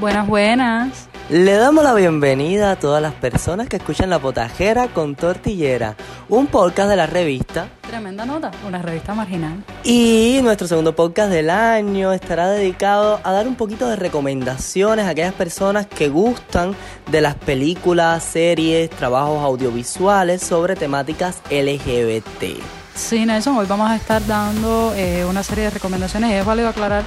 Buenas, 0.00 0.26
buenas. 0.26 1.08
Le 1.28 1.56
damos 1.56 1.84
la 1.84 1.92
bienvenida 1.92 2.70
a 2.70 2.76
todas 2.76 3.02
las 3.02 3.12
personas 3.12 3.68
que 3.68 3.76
escuchan 3.76 4.08
La 4.08 4.18
Potajera 4.18 4.88
con 4.88 5.14
Tortillera, 5.14 5.94
un 6.30 6.46
podcast 6.46 6.88
de 6.88 6.96
la 6.96 7.06
revista. 7.06 7.68
Tremenda 7.82 8.24
nota, 8.24 8.50
una 8.66 8.80
revista 8.80 9.12
marginal. 9.14 9.62
Y 9.84 10.40
nuestro 10.42 10.66
segundo 10.66 10.96
podcast 10.96 11.30
del 11.30 11.50
año 11.50 12.14
estará 12.14 12.48
dedicado 12.48 13.20
a 13.22 13.32
dar 13.32 13.46
un 13.46 13.56
poquito 13.56 13.90
de 13.90 13.96
recomendaciones 13.96 15.04
a 15.04 15.10
aquellas 15.10 15.34
personas 15.34 15.86
que 15.86 16.08
gustan 16.08 16.74
de 17.10 17.20
las 17.20 17.34
películas, 17.34 18.24
series, 18.24 18.88
trabajos 18.88 19.44
audiovisuales 19.44 20.40
sobre 20.40 20.76
temáticas 20.76 21.42
LGBT. 21.50 22.58
Sí, 22.94 23.26
Nelson, 23.26 23.58
hoy 23.58 23.66
vamos 23.66 23.90
a 23.90 23.96
estar 23.96 24.26
dando 24.26 24.94
eh, 24.96 25.26
una 25.28 25.42
serie 25.42 25.64
de 25.64 25.70
recomendaciones 25.70 26.30
y 26.30 26.34
es 26.34 26.46
válido 26.46 26.70
aclarar 26.70 27.04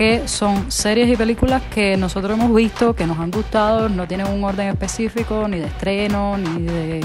que 0.00 0.28
son 0.28 0.72
series 0.72 1.10
y 1.10 1.14
películas 1.14 1.60
que 1.74 1.94
nosotros 1.98 2.32
hemos 2.32 2.54
visto, 2.54 2.94
que 2.94 3.06
nos 3.06 3.18
han 3.18 3.30
gustado, 3.30 3.90
no 3.90 4.08
tienen 4.08 4.28
un 4.28 4.42
orden 4.42 4.68
específico, 4.68 5.46
ni 5.46 5.58
de 5.58 5.66
estreno, 5.66 6.38
ni 6.38 6.62
de 6.62 7.00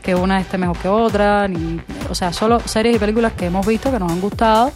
que 0.00 0.14
una 0.14 0.40
esté 0.40 0.56
mejor 0.56 0.78
que 0.78 0.86
otra, 0.86 1.48
ni, 1.48 1.80
o 2.08 2.14
sea, 2.14 2.32
solo 2.32 2.60
series 2.60 2.94
y 2.94 2.98
películas 3.00 3.32
que 3.32 3.46
hemos 3.46 3.66
visto, 3.66 3.90
que 3.90 3.98
nos 3.98 4.12
han 4.12 4.20
gustado, 4.20 4.70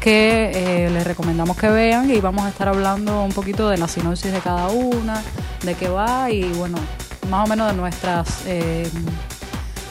que 0.00 0.50
eh, 0.52 0.90
les 0.90 1.06
recomendamos 1.06 1.56
que 1.56 1.68
vean 1.68 2.10
y 2.10 2.20
vamos 2.20 2.46
a 2.46 2.48
estar 2.48 2.66
hablando 2.66 3.22
un 3.22 3.30
poquito 3.30 3.68
de 3.68 3.76
la 3.76 3.86
sinopsis 3.86 4.32
de 4.32 4.40
cada 4.40 4.66
una, 4.66 5.22
de 5.62 5.76
qué 5.76 5.88
va 5.88 6.32
y 6.32 6.52
bueno, 6.54 6.78
más 7.30 7.46
o 7.46 7.48
menos 7.48 7.70
de 7.70 7.76
nuestras, 7.76 8.42
eh, 8.46 8.90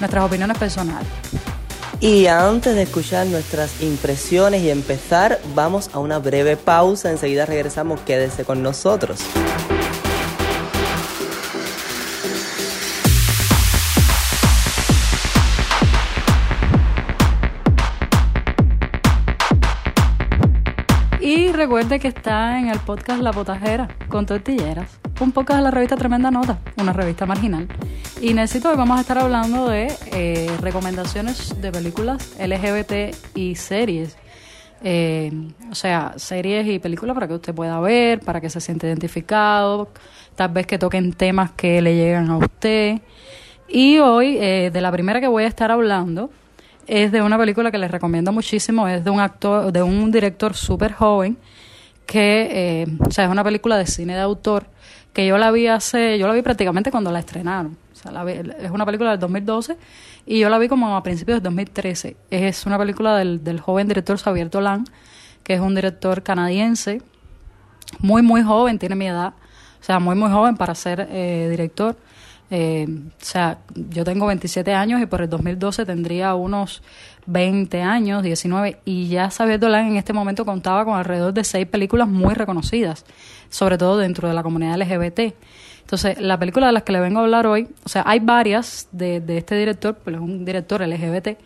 nuestras 0.02 0.26
opiniones 0.26 0.58
personales. 0.58 1.08
Y 2.00 2.28
antes 2.28 2.76
de 2.76 2.84
escuchar 2.84 3.28
nuestras 3.28 3.82
impresiones 3.82 4.62
y 4.64 4.70
empezar, 4.70 5.40
vamos 5.54 5.90
a 5.94 6.00
una 6.00 6.20
breve 6.20 6.58
pausa. 6.58 7.12
Enseguida 7.12 7.46
regresamos. 7.46 8.00
Quédese 8.02 8.44
con 8.44 8.64
nosotros. 8.64 9.20
Y 21.20 21.52
recuerde 21.52 22.00
que 22.00 22.08
está 22.08 22.60
en 22.60 22.70
el 22.70 22.80
podcast 22.80 23.22
La 23.22 23.32
Potajera 23.32 23.88
con 24.10 24.26
tortilleras. 24.26 25.01
Un 25.22 25.34
podcast 25.34 25.60
de 25.60 25.64
la 25.66 25.70
revista 25.70 25.96
Tremenda 25.96 26.32
Nota, 26.32 26.58
una 26.78 26.94
revista 26.94 27.28
marginal. 27.28 27.68
Y 28.20 28.34
necesito 28.34 28.72
hoy 28.72 28.76
vamos 28.76 28.98
a 28.98 29.02
estar 29.02 29.20
hablando 29.20 29.70
de 29.70 29.94
eh, 30.12 30.50
recomendaciones 30.62 31.62
de 31.62 31.72
películas 31.72 32.34
LGBT 32.40 33.16
y 33.36 33.54
series. 33.54 34.18
Eh, 34.84 35.32
o 35.70 35.76
sea, 35.76 36.14
series 36.16 36.66
y 36.66 36.80
películas 36.80 37.14
para 37.14 37.28
que 37.28 37.36
usted 37.36 37.54
pueda 37.54 37.80
ver, 37.80 38.22
para 38.22 38.42
que 38.42 38.50
se 38.50 38.60
siente 38.60 38.88
identificado, 38.88 39.90
tal 40.34 40.50
vez 40.50 40.66
que 40.66 40.80
toquen 40.80 41.14
temas 41.14 41.52
que 41.52 41.84
le 41.84 41.94
llegan 41.94 42.32
a 42.32 42.38
usted. 42.38 43.00
Y 43.70 44.00
hoy, 44.00 44.38
eh, 44.40 44.72
de 44.74 44.82
la 44.82 44.92
primera 44.92 45.22
que 45.22 45.28
voy 45.28 45.44
a 45.44 45.48
estar 45.48 45.70
hablando, 45.70 46.32
es 46.88 47.12
de 47.12 47.22
una 47.22 47.38
película 47.38 47.70
que 47.70 47.78
les 47.78 47.92
recomiendo 47.92 48.32
muchísimo, 48.32 48.88
es 48.88 49.04
de 49.04 49.12
un 49.12 49.20
actor, 49.20 49.72
de 49.72 49.84
un 49.84 50.12
director 50.12 50.56
súper 50.56 50.94
joven, 50.94 51.38
que, 52.08 52.88
o 53.00 53.12
sea, 53.12 53.26
es 53.26 53.32
una 53.32 53.44
película 53.44 53.78
de 53.78 53.86
cine 53.86 54.16
de 54.16 54.22
autor, 54.22 54.66
que 55.14 55.26
yo 55.26 55.38
la 55.38 55.52
vi 55.52 55.68
hace, 55.68 56.18
yo 56.18 56.28
la 56.28 56.34
vi 56.34 56.42
prácticamente 56.42 56.92
cuando 56.92 57.12
la 57.12 57.20
estrenaron. 57.20 57.78
O 57.94 57.96
sea, 57.96 58.24
es 58.24 58.72
una 58.72 58.86
película 58.86 59.12
del 59.12 59.20
2012 59.20 59.78
y 60.26 60.40
yo 60.40 60.50
la 60.50 60.58
vi 60.58 60.68
como 60.68 60.96
a 60.96 61.04
principios 61.04 61.38
del 61.38 61.44
2013. 61.44 62.18
Es 62.30 62.66
una 62.66 62.78
película 62.78 63.18
del, 63.18 63.44
del 63.44 63.60
joven 63.60 63.88
director 63.88 64.18
Xavier 64.18 64.50
Dolan, 64.50 64.86
que 65.44 65.54
es 65.54 65.60
un 65.60 65.76
director 65.76 66.24
canadiense, 66.24 67.02
muy, 68.00 68.22
muy 68.22 68.42
joven, 68.42 68.80
tiene 68.80 68.96
mi 68.96 69.08
edad, 69.08 69.34
o 69.80 69.84
sea, 69.84 70.00
muy, 70.00 70.16
muy 70.16 70.30
joven 70.30 70.56
para 70.56 70.76
ser 70.76 71.08
eh, 71.12 71.48
director. 71.50 71.98
Eh, 72.50 72.86
o 72.90 73.26
sea, 73.26 73.60
yo 73.90 74.04
tengo 74.04 74.28
27 74.28 74.74
años 74.74 75.02
y 75.02 75.06
por 75.06 75.22
el 75.22 75.30
2012 75.30 75.86
tendría 75.86 76.36
unos 76.36 76.82
20 77.26 77.82
años, 77.82 78.24
19, 78.24 78.80
y 78.86 79.08
ya 79.08 79.30
Xavier 79.30 79.60
Dolan 79.60 79.88
en 79.88 79.98
este 79.98 80.14
momento 80.14 80.46
contaba 80.46 80.86
con 80.86 80.96
alrededor 80.96 81.34
de 81.34 81.44
seis 81.44 81.68
películas 81.68 82.08
muy 82.08 82.34
reconocidas, 82.34 83.06
sobre 83.50 83.78
todo 83.78 83.98
dentro 83.98 84.28
de 84.28 84.34
la 84.34 84.44
comunidad 84.44 84.78
LGBT. 84.78 85.34
Entonces, 85.82 86.20
la 86.22 86.40
película 86.40 86.68
de 86.68 86.74
las 86.74 86.84
que 86.84 86.94
le 86.94 87.00
vengo 87.00 87.20
a 87.20 87.24
hablar 87.24 87.48
hoy, 87.48 87.68
o 87.84 87.90
sea, 87.90 88.04
hay 88.06 88.20
varias 88.20 88.88
de, 88.92 89.20
de 89.20 89.38
este 89.38 89.56
director, 89.56 89.96
pues 89.96 90.16
es 90.16 90.22
un 90.22 90.46
director 90.46 90.82
LGBT, 90.82 91.38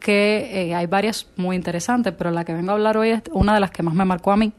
que 0.00 0.50
eh, 0.52 0.74
hay 0.74 0.86
varias 0.86 1.28
muy 1.36 1.54
interesantes, 1.54 2.12
pero 2.16 2.30
la 2.30 2.44
que 2.44 2.52
vengo 2.52 2.70
a 2.70 2.74
hablar 2.74 2.96
hoy 2.96 3.10
es 3.10 3.22
una 3.32 3.54
de 3.54 3.60
las 3.60 3.70
que 3.70 3.82
más 3.82 3.94
me 3.94 4.04
marcó 4.04 4.32
a 4.32 4.36
mí, 4.36 4.52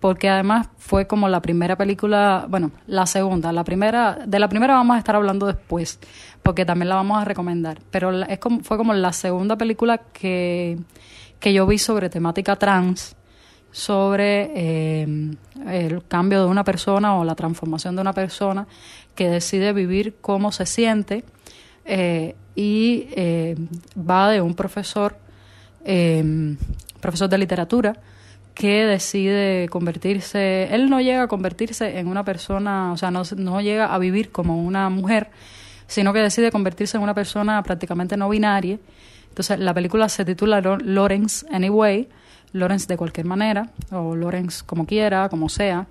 porque 0.00 0.28
además 0.28 0.68
fue 0.78 1.06
como 1.06 1.28
la 1.28 1.40
primera 1.40 1.76
película, 1.76 2.46
bueno, 2.48 2.70
la 2.86 3.06
segunda, 3.06 3.52
la 3.52 3.64
primera, 3.64 4.18
de 4.26 4.38
la 4.38 4.48
primera 4.48 4.74
vamos 4.74 4.96
a 4.96 4.98
estar 4.98 5.16
hablando 5.16 5.46
después, 5.46 5.98
porque 6.42 6.64
también 6.64 6.88
la 6.88 6.96
vamos 6.96 7.20
a 7.20 7.24
recomendar, 7.24 7.78
pero 7.90 8.10
es 8.24 8.38
como, 8.38 8.60
fue 8.60 8.76
como 8.76 8.92
la 8.92 9.12
segunda 9.12 9.56
película 9.56 9.98
que, 9.98 10.78
que 11.40 11.52
yo 11.52 11.66
vi 11.66 11.78
sobre 11.78 12.10
temática 12.10 12.56
trans, 12.56 13.16
sobre 13.76 14.50
eh, 14.54 15.36
el 15.66 16.04
cambio 16.08 16.40
de 16.40 16.46
una 16.46 16.64
persona 16.64 17.16
o 17.16 17.24
la 17.24 17.34
transformación 17.34 17.94
de 17.94 18.00
una 18.00 18.14
persona 18.14 18.66
que 19.14 19.28
decide 19.28 19.74
vivir 19.74 20.16
cómo 20.22 20.50
se 20.50 20.64
siente 20.64 21.24
eh, 21.84 22.34
y 22.54 23.06
eh, 23.10 23.54
va 23.98 24.30
de 24.30 24.40
un 24.40 24.54
profesor, 24.54 25.18
profesor 27.00 27.28
de 27.28 27.36
literatura, 27.38 27.92
que 28.56 28.86
decide 28.86 29.68
convertirse, 29.68 30.74
él 30.74 30.88
no 30.88 30.98
llega 31.02 31.24
a 31.24 31.28
convertirse 31.28 31.98
en 31.98 32.08
una 32.08 32.24
persona, 32.24 32.90
o 32.90 32.96
sea, 32.96 33.10
no, 33.10 33.22
no 33.36 33.60
llega 33.60 33.94
a 33.94 33.98
vivir 33.98 34.32
como 34.32 34.64
una 34.64 34.88
mujer, 34.88 35.28
sino 35.86 36.14
que 36.14 36.20
decide 36.20 36.50
convertirse 36.50 36.96
en 36.96 37.02
una 37.02 37.12
persona 37.12 37.62
prácticamente 37.62 38.16
no 38.16 38.30
binaria. 38.30 38.78
Entonces, 39.28 39.58
la 39.58 39.74
película 39.74 40.08
se 40.08 40.24
titula 40.24 40.62
Lawrence 40.62 41.46
Anyway, 41.52 42.08
Lawrence 42.52 42.86
de 42.86 42.96
cualquier 42.96 43.26
manera, 43.26 43.68
o 43.90 44.16
Lawrence 44.16 44.64
como 44.64 44.86
quiera, 44.86 45.28
como 45.28 45.50
sea. 45.50 45.86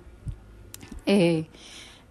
Eh, 1.06 1.46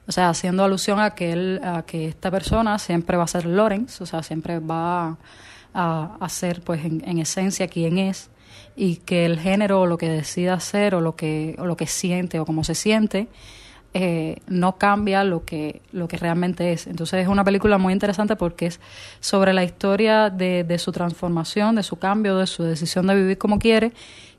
o 0.08 0.14
sea, 0.14 0.30
haciendo 0.30 0.64
alusión 0.64 1.02
a 1.02 1.10
que, 1.16 1.34
él, 1.34 1.60
a 1.66 1.82
que 1.82 2.08
esta 2.08 2.32
persona 2.32 2.80
siempre 2.80 3.18
va 3.18 3.26
a 3.26 3.28
ser 3.28 3.46
Lawrence, 3.46 4.02
o 4.02 4.06
sea, 4.06 4.24
siempre 4.24 4.60
va 4.60 5.18
a, 5.74 6.18
a 6.18 6.30
ser, 6.30 6.62
pues, 6.62 6.86
en, 6.86 7.04
en 7.06 7.20
esencia 7.20 7.68
quien 7.68 7.98
es 7.98 8.30
y 8.76 8.98
que 8.98 9.26
el 9.26 9.40
género 9.40 9.82
o 9.82 9.86
lo 9.86 9.98
que 9.98 10.10
decida 10.10 10.54
hacer 10.54 10.96
o 10.96 11.02
lo 11.02 11.16
que, 11.16 11.56
o 11.60 11.66
lo 11.66 11.78
que 11.78 11.88
siente 11.88 12.40
o 12.40 12.46
cómo 12.46 12.64
se 12.64 12.76
siente 12.76 13.28
eh, 13.98 14.42
no 14.48 14.78
cambia 14.78 15.24
lo 15.24 15.46
que, 15.46 15.82
lo 15.94 16.10
que 16.10 16.18
realmente 16.18 16.74
es. 16.74 16.86
Entonces 16.86 17.22
es 17.22 17.30
una 17.30 17.46
película 17.46 17.78
muy 17.78 17.94
interesante 17.94 18.36
porque 18.36 18.66
es 18.66 18.82
sobre 19.22 19.54
la 19.54 19.64
historia 19.64 20.30
de, 20.30 20.66
de 20.66 20.78
su 20.80 20.92
transformación, 20.92 21.76
de 21.76 21.84
su 21.84 21.96
cambio, 21.96 22.38
de 22.38 22.46
su 22.46 22.64
decisión 22.64 23.08
de 23.08 23.16
vivir 23.16 23.38
como 23.38 23.58
quiere, 23.58 23.94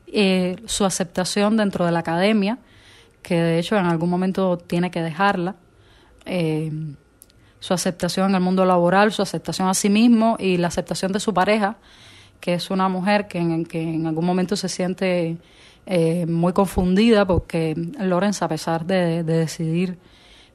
eh, 0.09 0.57
su 0.67 0.85
aceptación 0.85 1.57
dentro 1.57 1.87
de 1.87 1.93
la 1.93 2.01
academia, 2.01 2.59
que 3.23 3.37
de 3.37 3.59
hecho 3.59 3.79
en 3.79 3.87
algún 3.87 4.11
momento 4.11 4.59
tiene 4.59 4.91
que 4.91 5.01
dejarla. 5.01 5.57
Eh, 6.27 6.71
su 7.59 7.73
aceptación 7.73 8.29
en 8.29 8.35
el 8.35 8.43
mundo 8.43 8.67
laboral, 8.67 9.11
su 9.11 9.23
aceptación 9.23 9.69
a 9.69 9.75
sí 9.75 9.89
mismo 9.89 10.37
y 10.39 10.59
la 10.59 10.69
aceptación 10.69 11.13
de 11.13 11.21
su 11.21 11.33
pareja, 11.33 11.77
que 12.41 12.55
es 12.55 12.71
una 12.71 12.89
mujer 12.89 13.29
que 13.29 13.39
en, 13.39 13.65
que 13.65 13.83
en 13.83 14.07
algún 14.07 14.25
momento 14.25 14.57
se 14.57 14.69
siente 14.69 15.37
eh, 15.87 16.27
muy 16.27 16.53
confundida 16.53 17.27
porque 17.27 17.75
Lorenz, 18.01 18.43
a 18.43 18.49
pesar 18.49 18.87
de, 18.87 19.23
de 19.23 19.39
decidir 19.39 19.99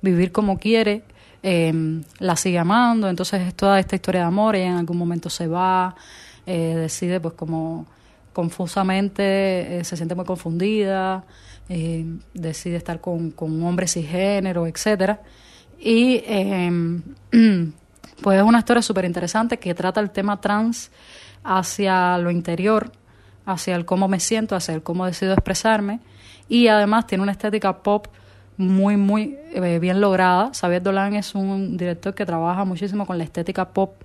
vivir 0.02 0.32
como 0.32 0.58
quiere, 0.58 1.04
eh, 1.42 2.02
la 2.20 2.36
sigue 2.36 2.60
amando, 2.60 3.08
entonces 3.08 3.48
es 3.48 3.56
toda 3.56 3.80
esta 3.80 3.96
historia 3.96 4.22
de 4.22 4.28
amor, 4.28 4.56
ella 4.56 4.72
en 4.72 4.78
algún 4.78 4.98
momento 4.98 5.30
se 5.30 5.48
va, 5.48 5.96
eh, 6.46 6.76
decide 6.76 7.22
pues 7.22 7.36
como 7.36 7.86
confusamente, 8.34 9.82
se 9.84 9.96
siente 9.96 10.16
muy 10.16 10.26
confundida, 10.26 11.24
decide 12.34 12.76
estar 12.76 13.00
con, 13.00 13.34
un 13.38 13.64
hombre 13.64 13.88
cisgénero, 13.88 14.68
etcétera. 14.68 15.22
Y 15.80 16.20
pues 18.22 18.38
es 18.38 18.44
una 18.44 18.60
historia 18.60 18.82
súper 18.82 19.06
interesante 19.06 19.58
que 19.58 19.74
trata 19.74 20.00
el 20.00 20.12
tema 20.12 20.40
trans 20.40 20.92
hacia 21.44 22.18
lo 22.18 22.32
interior, 22.32 22.92
hacia 23.46 23.76
el 23.76 23.86
cómo 23.86 24.08
me 24.08 24.20
siento, 24.20 24.56
hacia 24.56 24.74
el 24.74 24.84
cómo 24.84 25.06
decido 25.06 25.34
expresarme 25.34 26.00
y 26.48 26.68
además 26.68 27.08
tiene 27.08 27.24
una 27.24 27.32
estética 27.32 27.82
pop 27.82 28.08
muy, 28.58 28.98
muy 28.98 29.38
eh, 29.54 29.80
bien 29.80 30.02
lograda. 30.02 30.52
Xavier 30.54 30.84
Dolan 30.84 31.16
es 31.16 31.34
un 31.34 31.78
director 31.78 32.14
que 32.14 32.26
trabaja 32.26 32.66
muchísimo 32.66 33.06
con 33.08 33.18
la 33.18 33.24
estética 33.24 33.70
pop, 33.70 34.02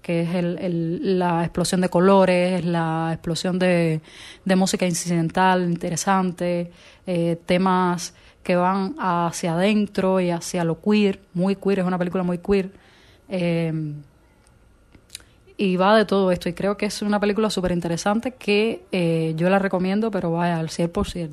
que 0.00 0.22
es 0.22 0.34
el, 0.34 0.58
el, 0.58 1.18
la 1.18 1.42
explosión 1.42 1.80
de 1.80 1.88
colores, 1.88 2.64
la 2.64 3.10
explosión 3.12 3.58
de, 3.58 4.00
de 4.44 4.56
música 4.56 4.86
incidental 4.86 5.68
interesante, 5.68 6.70
eh, 7.06 7.38
temas 7.44 8.14
que 8.42 8.56
van 8.56 8.94
hacia 8.98 9.52
adentro 9.52 10.20
y 10.20 10.30
hacia 10.30 10.64
lo 10.64 10.80
queer, 10.80 11.20
muy 11.34 11.56
queer, 11.56 11.80
es 11.80 11.84
una 11.84 11.98
película 11.98 12.22
muy 12.22 12.38
queer. 12.38 12.70
Eh, 13.28 13.72
y 15.60 15.76
va 15.76 15.94
de 15.94 16.06
todo 16.06 16.32
esto. 16.32 16.48
Y 16.48 16.54
creo 16.54 16.78
que 16.78 16.86
es 16.86 17.02
una 17.02 17.20
película 17.20 17.50
súper 17.50 17.72
interesante 17.72 18.32
que 18.32 18.82
eh, 18.92 19.34
yo 19.36 19.50
la 19.50 19.58
recomiendo, 19.58 20.10
pero 20.10 20.32
vaya 20.32 20.58
al 20.58 20.70
100%. 20.70 21.28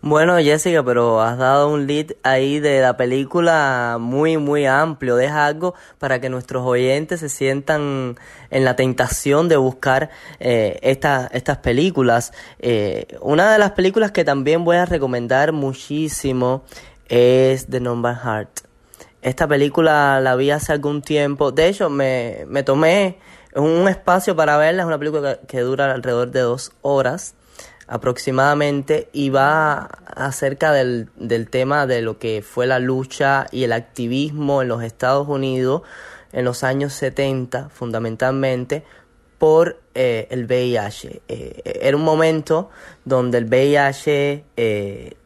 Bueno, 0.00 0.38
Jessica, 0.38 0.82
pero 0.82 1.20
has 1.20 1.36
dado 1.36 1.68
un 1.68 1.86
lead 1.86 2.12
ahí 2.22 2.58
de 2.58 2.80
la 2.80 2.96
película 2.96 3.98
muy, 4.00 4.38
muy 4.38 4.64
amplio. 4.64 5.14
Deja 5.14 5.44
algo 5.44 5.74
para 5.98 6.22
que 6.22 6.30
nuestros 6.30 6.64
oyentes 6.64 7.20
se 7.20 7.28
sientan 7.28 8.16
en 8.48 8.64
la 8.64 8.76
tentación 8.76 9.48
de 9.48 9.58
buscar 9.58 10.08
eh, 10.40 10.78
estas 10.80 11.58
películas. 11.58 12.32
Eh, 12.60 13.18
una 13.20 13.52
de 13.52 13.58
las 13.58 13.72
películas 13.72 14.10
que 14.10 14.24
también 14.24 14.64
voy 14.64 14.76
a 14.76 14.86
recomendar 14.86 15.52
muchísimo 15.52 16.62
es 17.08 17.66
The 17.66 17.80
Number 17.80 18.14
Heart. 18.14 18.67
Esta 19.28 19.46
película 19.46 20.20
la 20.22 20.36
vi 20.36 20.50
hace 20.50 20.72
algún 20.72 21.02
tiempo. 21.02 21.52
De 21.52 21.68
hecho, 21.68 21.90
me, 21.90 22.46
me 22.48 22.62
tomé 22.62 23.18
un 23.54 23.86
espacio 23.86 24.34
para 24.34 24.56
verla. 24.56 24.84
Es 24.84 24.86
una 24.86 24.98
película 24.98 25.38
que 25.46 25.60
dura 25.60 25.92
alrededor 25.92 26.30
de 26.30 26.40
dos 26.40 26.72
horas 26.80 27.34
aproximadamente 27.86 29.10
y 29.12 29.28
va 29.28 29.90
acerca 30.06 30.72
del, 30.72 31.10
del 31.16 31.50
tema 31.50 31.86
de 31.86 32.00
lo 32.00 32.18
que 32.18 32.40
fue 32.40 32.66
la 32.66 32.78
lucha 32.78 33.46
y 33.50 33.64
el 33.64 33.72
activismo 33.72 34.62
en 34.62 34.68
los 34.68 34.82
Estados 34.82 35.28
Unidos 35.28 35.82
en 36.32 36.46
los 36.46 36.64
años 36.64 36.94
70 36.94 37.68
fundamentalmente 37.68 38.82
por 39.36 39.78
eh, 39.94 40.26
el 40.30 40.46
VIH. 40.46 41.20
Eh, 41.28 41.78
era 41.82 41.96
un 41.98 42.02
momento 42.02 42.70
donde 43.04 43.36
el 43.36 43.44
VIH 43.44 44.44
eh, 44.56 45.16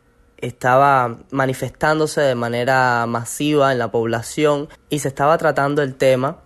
estaba 0.42 1.16
manifestándose 1.30 2.20
de 2.20 2.34
manera 2.34 3.06
masiva 3.06 3.72
en 3.72 3.78
la 3.78 3.90
población 3.90 4.68
y 4.90 4.98
se 4.98 5.08
estaba 5.08 5.38
tratando 5.38 5.82
el 5.82 5.94
tema 5.94 6.36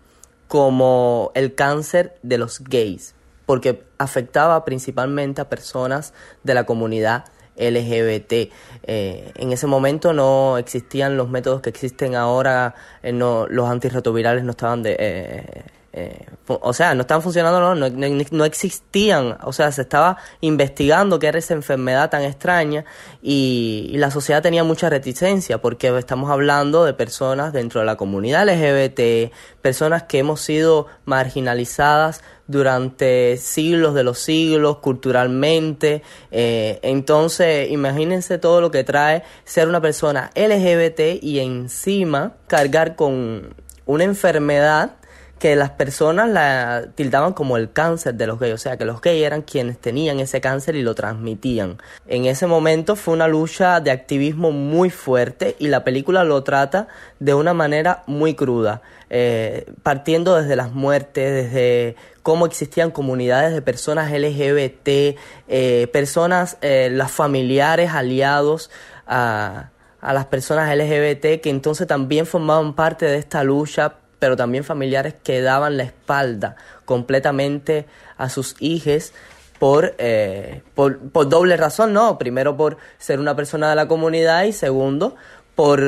como 0.46 1.32
el 1.34 1.56
cáncer 1.56 2.16
de 2.22 2.38
los 2.38 2.60
gays 2.60 3.16
porque 3.46 3.84
afectaba 3.96 4.64
principalmente 4.64 5.40
a 5.40 5.48
personas 5.48 6.12
de 6.42 6.54
la 6.54 6.64
comunidad 6.64 7.24
LGBT. 7.56 8.52
Eh, 8.82 9.32
en 9.34 9.52
ese 9.52 9.66
momento 9.66 10.12
no 10.12 10.58
existían 10.58 11.16
los 11.16 11.30
métodos 11.30 11.62
que 11.62 11.70
existen 11.70 12.14
ahora, 12.16 12.74
eh, 13.02 13.12
no, 13.12 13.46
los 13.48 13.70
antirretrovirales 13.70 14.44
no 14.44 14.50
estaban 14.50 14.82
de, 14.82 14.96
eh, 14.98 15.62
eh, 15.98 16.26
o 16.46 16.74
sea, 16.74 16.94
no 16.94 17.00
estaban 17.00 17.22
funcionando, 17.22 17.58
no, 17.58 17.74
no, 17.74 18.06
no, 18.30 18.44
existían, 18.44 19.38
o 19.42 19.52
sea, 19.54 19.72
se 19.72 19.80
estaba 19.80 20.18
investigando 20.42 21.18
qué 21.18 21.28
era 21.28 21.38
esa 21.38 21.54
enfermedad 21.54 22.10
tan 22.10 22.20
extraña 22.20 22.84
y, 23.22 23.94
la 23.96 24.10
sociedad 24.10 24.42
tenía 24.42 24.62
mucha 24.62 24.90
reticencia 24.90 25.56
porque 25.56 25.96
estamos 25.96 26.30
hablando 26.30 26.84
de 26.84 26.92
personas 26.92 27.54
dentro 27.54 27.80
de 27.80 27.86
la 27.86 27.96
comunidad 27.96 28.46
LGBT, 28.46 29.32
personas 29.62 30.02
que 30.02 30.18
hemos 30.18 30.42
sido 30.42 30.86
marginalizadas 31.06 32.22
durante 32.46 33.38
siglos 33.38 33.94
de 33.94 34.04
los 34.04 34.18
siglos, 34.18 34.78
culturalmente. 34.78 36.02
Eh, 36.30 36.78
entonces, 36.82 37.70
imagínense 37.70 38.36
todo 38.36 38.60
lo 38.60 38.70
que 38.70 38.84
trae 38.84 39.22
ser 39.44 39.66
una 39.66 39.80
persona 39.80 40.30
LGBT 40.34 41.22
y 41.22 41.38
encima 41.38 42.34
cargar 42.48 42.96
con 42.96 43.54
una 43.86 44.04
enfermedad 44.04 44.96
que 45.38 45.54
las 45.54 45.70
personas 45.70 46.30
la 46.30 46.86
tildaban 46.94 47.34
como 47.34 47.56
el 47.58 47.70
cáncer 47.70 48.14
de 48.14 48.26
los 48.26 48.38
gays, 48.38 48.54
o 48.54 48.58
sea 48.58 48.78
que 48.78 48.86
los 48.86 49.00
gays 49.00 49.22
eran 49.22 49.42
quienes 49.42 49.78
tenían 49.78 50.18
ese 50.18 50.40
cáncer 50.40 50.76
y 50.76 50.82
lo 50.82 50.94
transmitían. 50.94 51.78
En 52.06 52.24
ese 52.24 52.46
momento 52.46 52.96
fue 52.96 53.12
una 53.14 53.28
lucha 53.28 53.80
de 53.80 53.90
activismo 53.90 54.50
muy 54.50 54.88
fuerte 54.88 55.54
y 55.58 55.68
la 55.68 55.84
película 55.84 56.24
lo 56.24 56.42
trata 56.42 56.88
de 57.20 57.34
una 57.34 57.52
manera 57.52 58.02
muy 58.06 58.34
cruda, 58.34 58.80
eh, 59.10 59.70
partiendo 59.82 60.36
desde 60.36 60.56
las 60.56 60.72
muertes, 60.72 61.50
desde 61.50 61.96
cómo 62.22 62.46
existían 62.46 62.90
comunidades 62.90 63.52
de 63.52 63.60
personas 63.60 64.10
LGBT, 64.10 65.18
eh, 65.48 65.86
personas, 65.92 66.56
eh, 66.62 66.88
las 66.90 67.12
familiares 67.12 67.90
aliados 67.90 68.70
a, 69.06 69.70
a 70.00 70.12
las 70.14 70.26
personas 70.26 70.74
LGBT 70.74 71.42
que 71.42 71.50
entonces 71.50 71.86
también 71.86 72.24
formaban 72.24 72.74
parte 72.74 73.04
de 73.04 73.18
esta 73.18 73.44
lucha 73.44 73.96
pero 74.18 74.36
también 74.36 74.64
familiares 74.64 75.14
que 75.22 75.40
daban 75.40 75.76
la 75.76 75.84
espalda 75.84 76.56
completamente 76.84 77.86
a 78.16 78.28
sus 78.28 78.56
hijos 78.60 79.12
por, 79.58 79.94
eh, 79.98 80.62
por, 80.74 80.98
por, 81.10 81.28
doble 81.28 81.56
razón, 81.56 81.92
¿no? 81.92 82.18
Primero 82.18 82.56
por 82.56 82.76
ser 82.98 83.20
una 83.20 83.34
persona 83.34 83.70
de 83.70 83.76
la 83.76 83.88
comunidad 83.88 84.44
y 84.44 84.52
segundo 84.52 85.16
por 85.54 85.82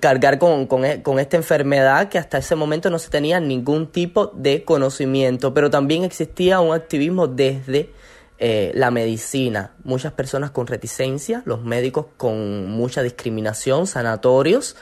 cargar 0.00 0.38
con, 0.38 0.66
con, 0.66 0.84
e, 0.84 1.02
con, 1.02 1.18
esta 1.18 1.36
enfermedad 1.36 2.08
que 2.08 2.18
hasta 2.18 2.38
ese 2.38 2.54
momento 2.54 2.90
no 2.90 2.98
se 2.98 3.10
tenía 3.10 3.40
ningún 3.40 3.86
tipo 3.88 4.26
de 4.28 4.64
conocimiento, 4.64 5.52
pero 5.52 5.70
también 5.70 6.04
existía 6.04 6.60
un 6.60 6.74
activismo 6.74 7.26
desde 7.26 7.90
eh, 8.38 8.72
la 8.74 8.90
medicina, 8.90 9.72
muchas 9.84 10.12
personas 10.12 10.50
con 10.52 10.66
reticencia, 10.66 11.42
los 11.44 11.62
médicos 11.64 12.06
con 12.16 12.70
mucha 12.70 13.02
discriminación, 13.02 13.86
sanatorios, 13.86 14.76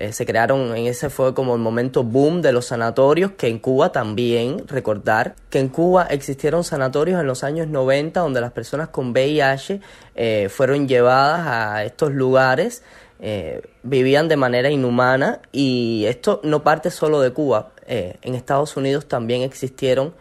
eh, 0.00 0.14
se 0.14 0.24
crearon, 0.24 0.74
en 0.74 0.86
ese 0.86 1.10
fue 1.10 1.34
como 1.34 1.54
el 1.54 1.60
momento 1.60 2.02
boom 2.02 2.40
de 2.40 2.52
los 2.52 2.64
sanatorios, 2.68 3.32
que 3.32 3.48
en 3.48 3.58
Cuba 3.58 3.92
también, 3.92 4.66
recordar 4.66 5.34
que 5.50 5.58
en 5.58 5.68
Cuba 5.68 6.06
existieron 6.08 6.64
sanatorios 6.64 7.20
en 7.20 7.26
los 7.26 7.44
años 7.44 7.68
90 7.68 8.18
donde 8.18 8.40
las 8.40 8.50
personas 8.50 8.88
con 8.88 9.10
VIH 9.10 9.82
eh, 10.14 10.48
fueron 10.48 10.88
llevadas 10.88 11.46
a 11.46 11.84
estos 11.84 12.12
lugares, 12.12 12.82
eh, 13.20 13.60
vivían 13.82 14.28
de 14.28 14.38
manera 14.38 14.70
inhumana 14.70 15.42
y 15.52 16.06
esto 16.06 16.40
no 16.44 16.62
parte 16.64 16.90
solo 16.90 17.20
de 17.20 17.34
Cuba, 17.34 17.72
en 17.86 18.34
Estados 18.34 18.78
Unidos 18.78 19.06
también 19.06 19.42
existieron 19.42 20.14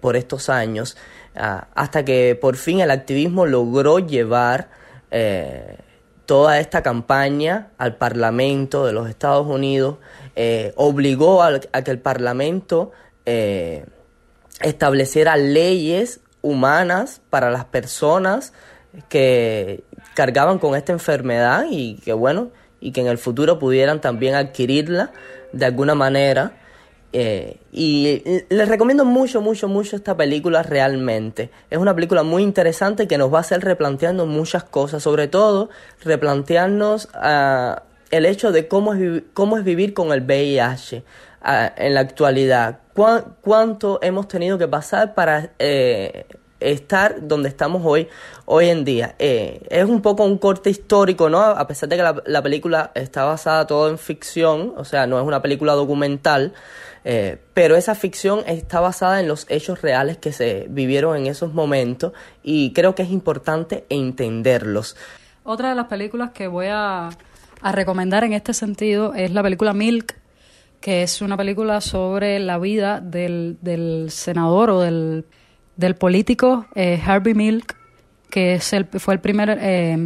por 0.00 0.16
estos 0.16 0.50
años, 0.50 0.98
ah, 1.34 1.68
hasta 1.74 2.04
que 2.04 2.36
por 2.38 2.56
fin 2.56 2.80
el 2.80 2.90
activismo 2.90 3.46
logró 3.46 4.00
llevar 4.00 4.68
toda 6.28 6.60
esta 6.60 6.82
campaña 6.82 7.68
al 7.78 7.96
Parlamento 7.96 8.84
de 8.84 8.92
los 8.92 9.08
Estados 9.08 9.46
Unidos, 9.46 9.96
eh, 10.36 10.74
obligó 10.76 11.42
a, 11.42 11.58
que 11.58 11.90
el 11.90 12.00
Parlamento 12.00 12.92
eh, 13.24 13.86
estableciera 14.60 15.38
leyes 15.38 16.20
humanas 16.42 17.22
para 17.30 17.50
las 17.50 17.64
personas 17.64 18.52
que 19.08 19.84
cargaban 20.12 20.58
con 20.58 20.76
esta 20.76 20.92
enfermedad 20.92 21.64
y 21.70 21.94
que 22.04 22.12
bueno, 22.12 22.50
y 22.78 22.92
que 22.92 23.00
en 23.00 23.06
el 23.06 23.16
futuro 23.16 23.58
pudieran 23.58 24.02
también 24.02 24.34
adquirirla 24.34 25.12
de 25.54 25.64
alguna 25.64 25.94
manera. 25.94 26.52
Eh, 27.12 27.56
y 27.72 28.22
les 28.50 28.68
recomiendo 28.68 29.04
mucho, 29.04 29.40
mucho, 29.40 29.66
mucho 29.68 29.96
esta 29.96 30.16
película 30.16 30.62
realmente. 30.62 31.50
Es 31.70 31.78
una 31.78 31.94
película 31.94 32.22
muy 32.22 32.42
interesante 32.42 33.08
que 33.08 33.16
nos 33.16 33.32
va 33.32 33.38
a 33.38 33.40
hacer 33.40 33.62
replanteando 33.62 34.26
muchas 34.26 34.64
cosas, 34.64 35.02
sobre 35.02 35.26
todo 35.28 35.70
replantearnos 36.04 37.08
uh, 37.14 37.80
el 38.10 38.26
hecho 38.26 38.52
de 38.52 38.68
cómo 38.68 38.94
es, 38.94 39.22
cómo 39.32 39.56
es 39.56 39.64
vivir 39.64 39.94
con 39.94 40.12
el 40.12 40.20
VIH 40.20 40.98
uh, 40.98 41.50
en 41.76 41.94
la 41.94 42.00
actualidad. 42.00 42.80
¿Cuánto 43.42 44.00
hemos 44.02 44.28
tenido 44.28 44.58
que 44.58 44.68
pasar 44.68 45.14
para 45.14 45.52
eh, 45.58 46.26
estar 46.60 47.26
donde 47.26 47.48
estamos 47.48 47.82
hoy, 47.84 48.08
hoy 48.44 48.68
en 48.68 48.84
día. 48.84 49.14
Eh, 49.18 49.62
es 49.70 49.84
un 49.84 50.02
poco 50.02 50.24
un 50.24 50.38
corte 50.38 50.70
histórico, 50.70 51.28
¿no? 51.28 51.40
A 51.40 51.66
pesar 51.66 51.88
de 51.88 51.96
que 51.96 52.02
la, 52.26 52.42
película 52.42 52.90
está 52.94 53.24
basada 53.24 53.66
todo 53.66 53.88
en 53.88 53.98
ficción, 53.98 54.74
o 54.76 54.84
sea, 54.84 55.06
no 55.06 55.18
es 55.18 55.26
una 55.26 55.42
película 55.42 55.74
documental, 55.74 56.52
eh, 57.10 57.38
pero 57.54 57.74
esa 57.74 57.94
ficción 57.94 58.40
está 58.46 58.80
basada 58.80 59.18
en 59.18 59.28
los 59.28 59.46
hechos 59.48 59.80
reales 59.80 60.18
que 60.18 60.30
se 60.30 60.66
vivieron 60.68 61.16
en 61.16 61.26
esos 61.26 61.54
momentos 61.54 62.12
y 62.42 62.74
creo 62.74 62.94
que 62.94 63.02
es 63.02 63.10
importante 63.10 63.86
entenderlos. 63.88 64.94
Otra 65.42 65.70
de 65.70 65.74
las 65.74 65.86
películas 65.86 66.32
que 66.32 66.48
voy 66.48 66.66
a, 66.68 67.08
a 67.62 67.72
recomendar 67.72 68.24
en 68.24 68.34
este 68.34 68.52
sentido 68.52 69.14
es 69.14 69.30
la 69.30 69.42
película 69.42 69.72
Milk, 69.72 70.16
que 70.82 71.02
es 71.02 71.22
una 71.22 71.38
película 71.38 71.80
sobre 71.80 72.40
la 72.40 72.58
vida 72.58 73.00
del, 73.00 73.56
del 73.62 74.10
senador 74.10 74.68
o 74.68 74.80
del 74.82 75.24
político 75.98 76.66
eh, 76.74 77.00
Harvey 77.02 77.32
Milk, 77.32 77.74
que 78.28 78.52
es 78.56 78.70
el, 78.74 78.84
fue 78.84 79.14
el 79.14 79.20
primer 79.20 79.56
eh, 79.62 79.96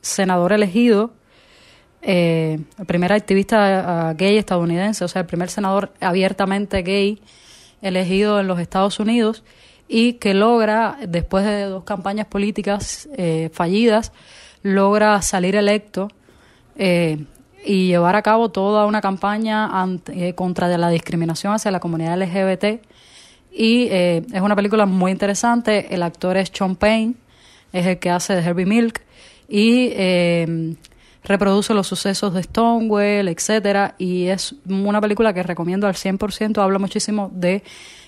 senador 0.00 0.52
elegido, 0.52 1.14
eh, 2.02 2.58
el 2.78 2.86
primer 2.86 3.12
activista 3.12 4.12
gay 4.14 4.36
estadounidense, 4.36 5.04
o 5.04 5.08
sea, 5.08 5.22
el 5.22 5.26
primer 5.26 5.50
senador 5.50 5.92
abiertamente 6.00 6.82
gay 6.82 7.20
elegido 7.82 8.40
en 8.40 8.46
los 8.46 8.60
Estados 8.60 9.00
Unidos 9.00 9.44
y 9.88 10.14
que 10.14 10.34
logra, 10.34 10.98
después 11.06 11.44
de 11.44 11.62
dos 11.62 11.84
campañas 11.84 12.26
políticas 12.26 13.08
fallidas, 13.52 14.12
logra 14.62 15.20
salir 15.22 15.54
electo 15.54 16.08
y 16.76 17.86
llevar 17.86 18.16
a 18.16 18.22
cabo 18.22 18.50
toda 18.50 18.86
una 18.86 19.00
campaña 19.00 19.70
contra 20.34 20.76
la 20.76 20.90
discriminación 20.90 21.52
hacia 21.52 21.70
la 21.70 21.80
comunidad 21.80 22.20
LGBT 22.20 22.80
y 23.56 23.88
eh, 23.90 24.22
es 24.32 24.42
una 24.42 24.54
película 24.54 24.84
muy 24.84 25.10
interesante. 25.10 25.94
El 25.94 26.02
actor 26.02 26.36
es 26.36 26.52
Sean 26.52 26.76
Payne, 26.76 27.14
es 27.72 27.86
el 27.86 27.98
que 27.98 28.10
hace 28.10 28.34
de 28.34 28.42
Herbie 28.42 28.66
Milk. 28.66 29.00
Y 29.48 29.88
eh, 29.92 30.76
reproduce 31.26 31.74
los 31.74 31.86
sucesos 31.86 32.32
de 32.32 32.42
Stonewall, 32.42 33.28
etcétera. 33.28 33.94
Y 33.98 34.26
es 34.26 34.54
una 34.68 35.00
película 35.00 35.34
que 35.34 35.42
recomiendo 35.42 35.86
al 35.86 35.94
100%. 35.94 36.62
Habla 36.62 36.78
muchísimo 36.78 37.30
de 37.34 37.62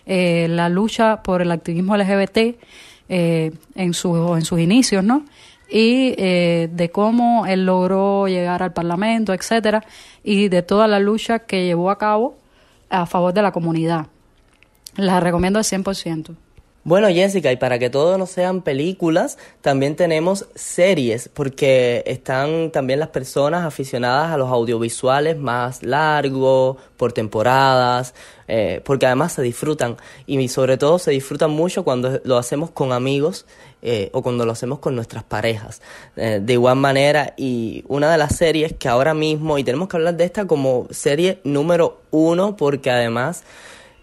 eh, 0.06 0.46
la 0.48 0.68
lucha 0.68 1.22
por 1.22 1.42
el 1.42 1.52
activismo 1.52 1.96
LGBT 1.96 2.38
en, 3.10 3.94
su, 3.94 4.34
en 4.36 4.44
sus 4.44 4.60
inicios, 4.60 5.02
¿no? 5.02 5.24
y 5.70 6.14
eh, 6.16 6.68
de 6.72 6.90
cómo 6.90 7.46
él 7.46 7.66
logró 7.66 8.26
llegar 8.26 8.62
al 8.62 8.72
Parlamento, 8.72 9.34
etcétera, 9.34 9.84
y 10.24 10.48
de 10.48 10.62
toda 10.62 10.88
la 10.88 10.98
lucha 10.98 11.40
que 11.40 11.64
llevó 11.64 11.90
a 11.90 11.98
cabo 11.98 12.36
a 12.88 13.06
favor 13.06 13.34
de 13.34 13.42
la 13.42 13.52
comunidad. 13.52 14.06
La 14.96 15.20
recomiendo 15.20 15.58
al 15.58 15.64
100%. 15.64 16.34
Bueno, 16.84 17.08
Jessica, 17.08 17.52
y 17.52 17.56
para 17.56 17.78
que 17.78 17.90
todo 17.90 18.16
no 18.16 18.24
sean 18.24 18.62
películas, 18.62 19.36
también 19.60 19.94
tenemos 19.94 20.46
series, 20.54 21.28
porque 21.28 22.02
están 22.06 22.70
también 22.70 23.00
las 23.00 23.08
personas 23.08 23.66
aficionadas 23.66 24.32
a 24.32 24.38
los 24.38 24.48
audiovisuales 24.48 25.36
más 25.36 25.82
largos, 25.82 26.78
por 26.96 27.12
temporadas, 27.12 28.14
eh, 28.46 28.80
porque 28.84 29.04
además 29.06 29.32
se 29.32 29.42
disfrutan, 29.42 29.96
y 30.26 30.48
sobre 30.48 30.78
todo 30.78 30.98
se 30.98 31.10
disfrutan 31.10 31.50
mucho 31.50 31.84
cuando 31.84 32.20
lo 32.24 32.38
hacemos 32.38 32.70
con 32.70 32.92
amigos 32.92 33.44
eh, 33.82 34.08
o 34.12 34.22
cuando 34.22 34.46
lo 34.46 34.52
hacemos 34.52 34.78
con 34.78 34.94
nuestras 34.94 35.24
parejas. 35.24 35.82
Eh, 36.16 36.40
de 36.40 36.52
igual 36.54 36.76
manera, 36.76 37.34
y 37.36 37.84
una 37.88 38.10
de 38.10 38.16
las 38.16 38.36
series 38.36 38.72
que 38.72 38.88
ahora 38.88 39.12
mismo, 39.12 39.58
y 39.58 39.64
tenemos 39.64 39.88
que 39.88 39.96
hablar 39.98 40.16
de 40.16 40.24
esta 40.24 40.46
como 40.46 40.86
serie 40.90 41.40
número 41.44 42.00
uno, 42.12 42.56
porque 42.56 42.90
además... 42.90 43.42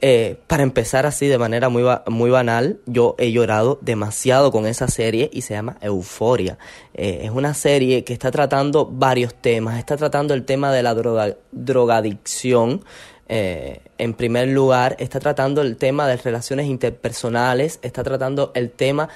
Eh, 0.02 0.38
para 0.48 0.64
empezar 0.64 1.06
así 1.06 1.28
de 1.28 1.38
manera 1.38 1.70
muy, 1.70 1.84
muy 2.08 2.30
banal, 2.30 2.80
yo 2.86 3.16
he 3.18 3.32
llorado 3.32 3.80
demasiado 3.82 4.52
con 4.52 4.68
esa 4.68 4.88
serie 4.88 5.30
y 5.32 5.42
se 5.42 5.54
llama 5.54 5.78
Euforia. 5.82 6.58
Eh, 6.94 7.22
es 7.24 7.32
una 7.32 7.54
serie 7.54 8.04
que 8.04 8.14
está 8.14 8.30
tratando 8.30 8.86
varios 8.86 9.34
temas. 9.34 9.80
Está 9.80 9.96
tratando 9.96 10.34
el 10.34 10.44
tema 10.44 10.72
de 10.74 10.84
la 10.84 10.94
droga, 10.94 11.36
drogadicción. 11.52 12.84
Eh, 13.28 13.80
en 13.98 14.14
primer 14.14 14.50
lugar, 14.50 14.98
está 15.00 15.20
tratando 15.20 15.62
el 15.62 15.78
tema 15.78 16.08
de 16.08 16.18
relaciones 16.18 16.68
interpersonales. 16.68 17.80
Está 17.82 18.04
tratando 18.04 18.52
el 18.54 18.72
tema, 18.72 19.10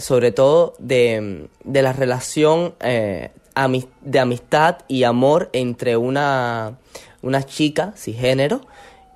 sobre 0.00 0.32
todo, 0.32 0.74
de, 0.80 1.48
de 1.62 1.82
la 1.82 1.92
relación 1.92 2.74
de 2.80 4.18
amistad 4.18 4.78
y 4.88 5.04
amor 5.04 5.48
entre 5.52 5.96
una, 5.96 6.78
una 7.22 7.44
chica 7.44 7.94
cisgénero 7.96 8.62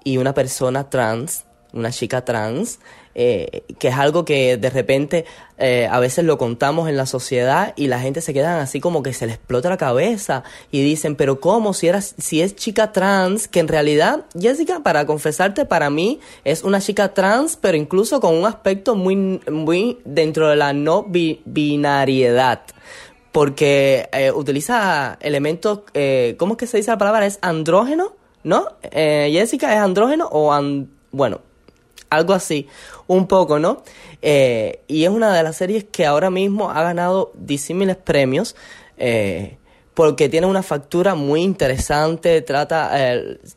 y 0.05 0.19
una 0.19 0.35
persona 0.35 0.91
trans, 0.91 1.45
una 1.73 1.91
chica 1.91 2.25
trans, 2.25 2.79
eh, 3.17 3.63
que 3.79 3.89
es 3.89 3.95
algo 3.95 4.25
que 4.25 4.57
de 4.57 4.71
repente 4.71 5.25
eh, 5.59 5.89
a 5.91 6.01
veces 6.01 6.25
lo 6.25 6.39
contamos 6.39 6.89
en 6.89 6.97
la 6.97 7.07
sociedad 7.07 7.73
y 7.77 7.89
la 7.89 8.01
gente 8.01 8.21
se 8.21 8.33
queda 8.33 8.61
así 8.61 8.81
como 8.81 9.03
que 9.03 9.13
se 9.13 9.27
le 9.27 9.35
explota 9.35 9.69
la 9.69 9.77
cabeza 9.77 10.45
y 10.71 10.83
dicen, 10.83 11.17
pero 11.17 11.41
¿cómo? 11.41 11.75
Si, 11.75 11.89
era, 11.89 12.01
si 12.01 12.43
es 12.43 12.57
chica 12.57 12.93
trans, 12.93 13.49
que 13.49 13.61
en 13.61 13.69
realidad, 13.69 14.25
Jessica, 14.39 14.81
para 14.83 15.07
confesarte, 15.07 15.65
para 15.65 15.91
mí 15.91 16.21
es 16.45 16.63
una 16.63 16.81
chica 16.81 17.15
trans, 17.15 17.57
pero 17.57 17.77
incluso 17.77 18.21
con 18.21 18.35
un 18.35 18.47
aspecto 18.47 18.95
muy, 18.95 19.41
muy 19.51 19.99
dentro 20.05 20.49
de 20.49 20.57
la 20.57 20.73
no 20.73 21.05
binariedad 21.05 22.63
porque 23.33 24.09
eh, 24.13 24.31
utiliza 24.31 25.19
elementos, 25.21 25.81
¿cómo 26.39 26.53
es 26.53 26.59
que 26.59 26.69
se 26.69 26.77
dice 26.77 26.93
la 26.93 26.99
palabra? 26.99 27.27
¿Es 27.27 27.41
andrógeno? 27.43 28.13
¿No? 28.45 28.69
Eh, 28.83 29.31
Jessica 29.33 29.73
es 29.75 29.81
andrógeno 29.81 30.29
o, 30.31 30.57
bueno, 31.11 31.41
algo 32.11 32.35
así, 32.35 32.69
un 33.07 33.27
poco, 33.27 33.59
¿no? 33.59 33.83
Eh, 34.23 34.81
y 34.87 35.05
es 35.05 35.11
una 35.11 35.35
de 35.35 35.43
las 35.43 35.57
series 35.57 35.85
que 35.85 36.07
ahora 36.07 36.31
mismo 36.31 36.71
ha 36.71 36.83
ganado 36.83 37.33
disímiles 37.35 37.97
premios. 37.97 38.55
Eh, 38.97 39.59
porque 39.95 40.29
tiene 40.29 40.49
una 40.49 40.65
factura 40.65 41.15
muy 41.15 41.43
interesante, 41.43 42.43
trata 42.43 42.91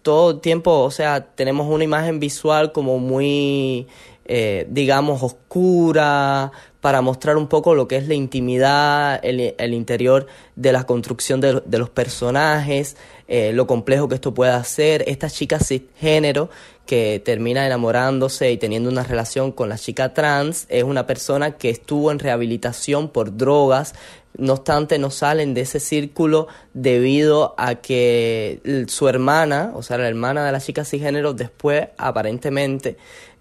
todo 0.04 0.30
el 0.30 0.40
tiempo, 0.40 0.82
o 0.82 0.92
sea, 0.92 1.26
tenemos 1.26 1.68
una 1.68 1.84
imagen 1.84 2.20
visual 2.20 2.72
como 2.72 3.00
muy, 3.00 3.88
digamos, 4.28 5.24
oscura, 5.24 6.52
para 6.82 7.02
mostrar 7.02 7.38
un 7.38 7.48
poco 7.48 7.76
lo 7.76 7.88
que 7.88 7.98
es 7.98 8.08
la 8.08 8.14
intimidad, 8.14 9.20
el, 9.24 9.56
el 9.58 9.74
interior 9.74 10.28
de 10.56 10.72
la 10.72 10.86
construcción 10.86 11.42
de, 11.42 11.62
de 11.66 11.78
los 11.78 11.90
personajes, 11.90 12.96
eh, 13.28 13.52
lo 13.54 13.68
complejo 13.68 14.08
que 14.08 14.16
esto 14.16 14.34
puede 14.34 14.52
hacer. 14.52 15.04
Esta 15.08 15.30
chica 15.30 15.60
cisgénero 15.60 16.50
que 16.86 17.22
termina 17.24 17.66
enamorándose 17.66 18.52
y 18.52 18.58
teniendo 18.58 18.90
una 18.90 19.04
relación 19.04 19.52
con 19.52 19.68
la 19.68 19.78
chica 19.78 20.14
trans 20.14 20.66
es 20.70 20.84
una 20.84 21.06
persona 21.06 21.58
que 21.58 21.70
estuvo 21.70 22.12
en 22.12 22.20
rehabilitación 22.20 23.10
por 23.10 23.36
drogas, 23.36 23.94
no 24.38 24.54
obstante 24.54 24.98
no 25.00 25.10
salen 25.10 25.54
de 25.54 25.62
ese 25.62 25.82
círculo 25.82 26.48
debido 26.74 27.56
a 27.58 27.76
que 27.76 28.86
su 28.88 29.10
hermana, 29.10 29.72
o 29.76 29.84
sea 29.84 29.98
la 29.98 30.08
hermana 30.08 30.46
de 30.46 30.52
la 30.52 30.62
chica 30.62 30.86
cisgénero 30.86 31.34
después 31.34 31.88
aparentemente 31.98 32.98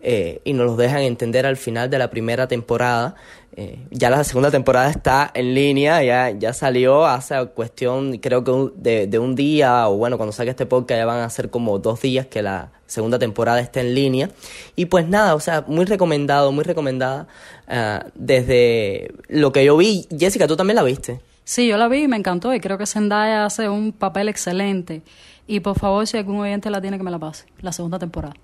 eh, 0.08 0.40
y 0.44 0.52
nos 0.52 0.66
lo 0.66 0.76
dejan 0.76 1.02
entender 1.02 1.46
al 1.46 1.56
final 1.56 1.90
de 1.90 1.98
la 1.98 2.10
primera 2.10 2.46
temporada. 2.46 3.16
Eh, 3.56 3.80
ya 3.90 4.08
la 4.08 4.22
segunda 4.22 4.52
temporada 4.52 4.88
está 4.88 5.32
en 5.34 5.52
línea, 5.52 6.00
ya, 6.04 6.30
ya 6.30 6.52
salió 6.52 7.06
hace 7.06 7.34
cuestión, 7.46 8.18
creo 8.18 8.44
que 8.44 8.52
de, 8.76 9.08
de, 9.08 9.18
un 9.18 9.34
día, 9.34 9.88
o 9.88 9.96
bueno, 9.96 10.16
cuando 10.16 10.32
saque 10.32 10.50
este 10.50 10.64
podcast 10.64 10.98
ya 11.00 11.06
van 11.06 11.22
a 11.22 11.30
ser 11.30 11.50
como 11.50 11.80
dos 11.80 12.02
días 12.02 12.26
que 12.26 12.40
la 12.40 12.70
segunda 12.86 13.18
temporada 13.18 13.58
está 13.58 13.80
en 13.80 13.96
línea. 13.96 14.30
Y 14.76 14.84
pues 14.84 15.08
nada, 15.08 15.34
o 15.34 15.40
sea, 15.40 15.64
muy 15.66 15.86
recomendado, 15.86 16.52
muy 16.52 16.62
recomendada 16.62 17.26
uh, 17.66 18.08
desde 18.14 19.12
lo 19.26 19.50
que 19.50 19.64
yo 19.64 19.76
vi. 19.76 20.06
Jessica, 20.16 20.46
¿tú 20.46 20.54
también 20.54 20.76
la 20.76 20.84
viste? 20.84 21.18
Sí, 21.42 21.66
yo 21.66 21.78
la 21.78 21.88
vi 21.88 22.04
y 22.04 22.08
me 22.08 22.16
encantó 22.16 22.54
y 22.54 22.60
creo 22.60 22.78
que 22.78 22.86
Zendaya 22.86 23.44
hace 23.44 23.68
un 23.68 23.90
papel 23.90 24.28
excelente. 24.28 25.02
Y 25.48 25.58
por 25.58 25.76
favor, 25.76 26.06
si 26.06 26.16
algún 26.16 26.38
oyente 26.38 26.70
la 26.70 26.80
tiene, 26.80 26.96
que 26.96 27.02
me 27.02 27.10
la 27.10 27.18
pase, 27.18 27.46
la 27.60 27.72
segunda 27.72 27.98
temporada. 27.98 28.36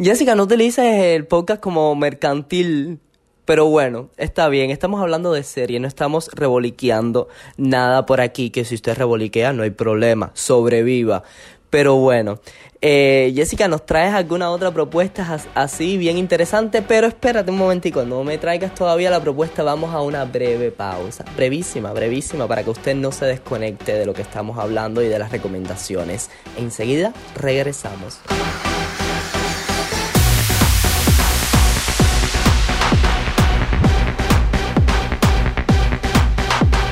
Jessica, 0.00 0.34
no 0.34 0.44
utilices 0.44 0.84
el 0.84 1.26
podcast 1.26 1.60
como 1.60 1.94
mercantil. 1.94 3.00
Pero 3.44 3.66
bueno, 3.66 4.10
está 4.16 4.48
bien, 4.48 4.70
estamos 4.70 5.00
hablando 5.00 5.32
de 5.32 5.42
serie, 5.42 5.80
no 5.80 5.88
estamos 5.88 6.30
reboliqueando 6.32 7.28
nada 7.56 8.06
por 8.06 8.20
aquí, 8.20 8.50
que 8.50 8.64
si 8.64 8.76
usted 8.76 8.96
reboliquea 8.96 9.52
no 9.52 9.64
hay 9.64 9.70
problema, 9.70 10.30
sobreviva. 10.34 11.24
Pero 11.68 11.96
bueno, 11.96 12.40
eh, 12.80 13.32
Jessica, 13.34 13.68
¿nos 13.68 13.86
traes 13.86 14.12
alguna 14.12 14.50
otra 14.50 14.72
propuesta 14.72 15.38
así 15.54 15.96
bien 15.96 16.18
interesante? 16.18 16.82
Pero 16.82 17.06
espérate 17.06 17.50
un 17.50 17.58
momentico, 17.58 18.04
no 18.04 18.24
me 18.24 18.38
traigas 18.38 18.74
todavía 18.74 19.10
la 19.10 19.20
propuesta, 19.20 19.62
vamos 19.62 19.94
a 19.94 20.00
una 20.00 20.24
breve 20.24 20.72
pausa, 20.72 21.24
brevísima, 21.36 21.92
brevísima, 21.92 22.48
para 22.48 22.64
que 22.64 22.70
usted 22.70 22.96
no 22.96 23.12
se 23.12 23.26
desconecte 23.26 23.94
de 23.94 24.04
lo 24.06 24.14
que 24.14 24.22
estamos 24.22 24.58
hablando 24.58 25.02
y 25.02 25.08
de 25.08 25.18
las 25.18 25.30
recomendaciones. 25.30 26.30
Enseguida 26.56 27.12
regresamos. 27.36 28.20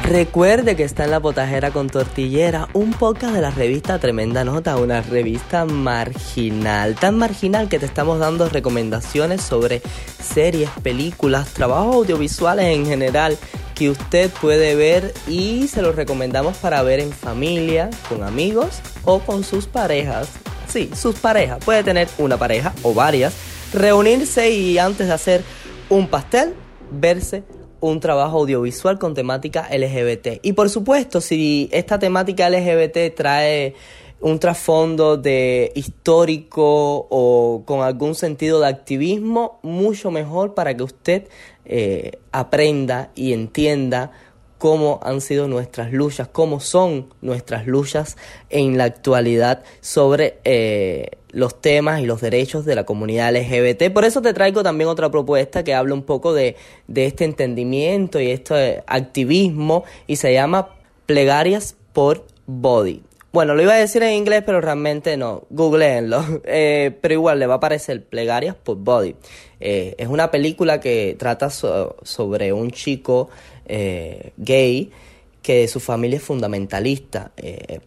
Recuerde 0.09 0.75
que 0.75 0.85
está 0.85 1.05
en 1.05 1.11
la 1.11 1.21
potajera 1.21 1.71
con 1.71 1.91
tortillera, 1.91 2.71
un 2.73 2.95
podcast 2.95 3.35
de 3.35 3.43
la 3.43 3.51
revista 3.51 3.99
Tremenda 3.99 4.43
Nota, 4.43 4.79
una 4.79 5.03
revista 5.03 5.67
marginal, 5.67 6.95
tan 6.95 7.19
marginal 7.19 7.69
que 7.69 7.79
te 7.79 7.85
estamos 7.85 8.19
dando 8.19 8.49
recomendaciones 8.49 9.43
sobre 9.43 9.83
series, 10.19 10.71
películas, 10.83 11.53
trabajos 11.53 11.95
audiovisuales 11.95 12.75
en 12.75 12.87
general 12.87 13.37
que 13.75 13.91
usted 13.91 14.31
puede 14.41 14.77
ver 14.77 15.13
y 15.27 15.69
se 15.69 15.83
los 15.83 15.95
recomendamos 15.95 16.57
para 16.57 16.81
ver 16.81 17.01
en 17.01 17.13
familia, 17.13 17.91
con 18.09 18.23
amigos 18.23 18.81
o 19.05 19.19
con 19.19 19.45
sus 19.45 19.67
parejas. 19.67 20.31
Sí, 20.69 20.89
sus 20.95 21.17
parejas. 21.17 21.63
Puede 21.63 21.85
tener 21.85 22.09
una 22.17 22.39
pareja 22.39 22.73
o 22.83 22.95
varias, 22.95 23.35
reunirse 23.75 24.49
y 24.49 24.79
antes 24.79 25.09
de 25.09 25.13
hacer 25.13 25.45
un 25.91 26.09
pastel, 26.09 26.55
verse 26.91 27.45
un 27.81 28.01
trabajo 28.01 28.39
audiovisual 28.39 28.99
con 28.99 29.15
temática 29.15 29.69
LGBT. 29.71 30.41
Y 30.43 30.53
por 30.53 30.71
supuesto, 30.71 31.21
si 31.21 31.69
esta 31.73 31.99
temática 31.99 32.49
LGBT 32.49 33.15
trae 33.15 33.75
un 34.21 34.39
trasfondo 34.39 35.17
de 35.17 35.73
histórico 35.75 37.07
o 37.09 37.63
con 37.65 37.83
algún 37.83 38.15
sentido 38.15 38.61
de 38.61 38.67
activismo, 38.67 39.61
mucho 39.63 40.11
mejor 40.11 40.55
para 40.55 40.77
que 40.77 40.83
usted 40.83 41.29
eh, 41.65 42.19
aprenda 42.33 43.11
y 43.15 43.33
entienda 43.33 44.11
cómo 44.59 44.99
han 45.03 45.21
sido 45.21 45.47
nuestras 45.47 45.93
luchas, 45.93 46.29
cómo 46.29 46.59
son 46.59 47.15
nuestras 47.23 47.67
luchas 47.67 48.17
en 48.51 48.77
la 48.77 48.85
actualidad 48.85 49.63
sobre 49.81 50.41
eh, 50.45 51.11
los 51.39 51.61
temas 51.61 52.01
y 52.01 52.07
los 52.07 52.21
derechos 52.21 52.65
de 52.65 52.75
la 52.75 52.85
comunidad 52.85 53.33
LGBT. 53.33 53.93
Por 53.93 54.05
eso 54.05 54.21
te 54.21 54.35
traigo 54.35 54.63
también 54.63 54.91
otra 54.91 55.11
propuesta 55.11 55.63
que 55.63 55.73
habla 55.73 55.95
un 55.95 56.03
poco 56.03 56.35
de, 56.35 56.57
este 56.95 57.25
entendimiento 57.25 58.21
y 58.21 58.31
este 58.31 58.83
activismo 58.87 59.85
y 60.07 60.17
se 60.17 60.33
llama 60.33 60.71
Plegarias 61.07 61.77
por 61.93 62.27
Body. 62.47 63.03
Bueno, 63.31 63.55
lo 63.55 63.63
iba 63.63 63.75
a 63.75 63.79
decir 63.79 64.03
en 64.03 64.15
inglés, 64.15 64.43
pero 64.45 64.61
realmente 64.61 65.17
no. 65.17 65.45
Googleenlo. 65.51 66.25
Eh, 66.45 66.97
pero 67.01 67.15
igual 67.15 67.39
le 67.39 67.47
va 67.47 67.55
a 67.55 67.57
aparecer 67.59 68.05
Plegarias 68.05 68.57
por 68.57 68.77
Body. 68.77 69.15
Eh, 69.61 69.95
es 69.97 70.09
una 70.09 70.31
película 70.31 70.81
que 70.81 71.15
trata 71.19 71.51
sobre 71.51 72.53
un 72.53 72.71
chico 72.73 73.29
eh, 73.67 74.33
gay 74.39 74.91
que 75.43 75.69
su 75.69 75.79
familia 75.79 76.17
es 76.17 76.23
fundamentalista. 76.25 77.31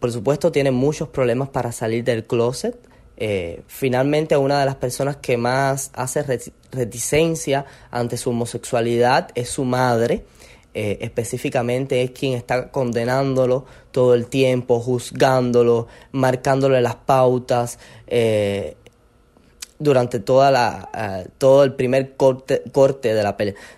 por 0.00 0.10
supuesto, 0.10 0.50
tiene 0.50 0.70
muchos 0.70 1.08
problemas 1.08 1.50
para 1.50 1.70
salir 1.70 2.02
del 2.02 2.24
closet. 2.24 2.91
Eh, 3.24 3.62
finalmente 3.68 4.36
una 4.36 4.58
de 4.58 4.66
las 4.66 4.74
personas 4.74 5.14
que 5.18 5.36
más 5.36 5.92
hace 5.94 6.24
reticencia 6.72 7.64
ante 7.92 8.16
su 8.16 8.30
homosexualidad 8.30 9.28
es 9.36 9.48
su 9.48 9.64
madre. 9.64 10.24
eh, 10.74 10.98
específicamente 11.02 12.02
es 12.02 12.10
quien 12.10 12.32
está 12.32 12.70
condenándolo 12.72 13.64
todo 13.92 14.14
el 14.14 14.26
tiempo, 14.26 14.80
juzgándolo, 14.80 15.86
marcándole 16.10 16.80
las 16.80 16.96
pautas. 16.96 17.78
Eh, 18.08 18.76
durante 19.78 20.18
toda 20.18 20.50
la, 20.50 20.88
eh, 20.92 21.28
todo 21.38 21.62
el 21.62 21.74
primer 21.74 22.16
corte, 22.16 22.62
corte 22.72 23.14
de, 23.14 23.22
la 23.22 23.36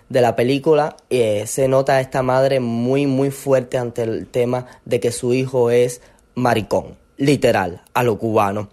de 0.09 0.21
la 0.21 0.35
película 0.35 0.97
se 1.09 1.67
nota 1.67 1.97
a 1.97 2.01
esta 2.01 2.23
madre 2.23 2.59
muy 2.59 3.05
muy 3.05 3.29
fuerte 3.29 3.77
ante 3.77 4.01
el 4.03 4.25
tema 4.25 4.65
de 4.85 4.99
que 4.99 5.11
su 5.11 5.33
hijo 5.33 5.69
es 5.69 6.01
maricón, 6.33 6.95
literal, 7.17 7.83
a 7.93 8.01
lo 8.01 8.17
cubano. 8.17 8.69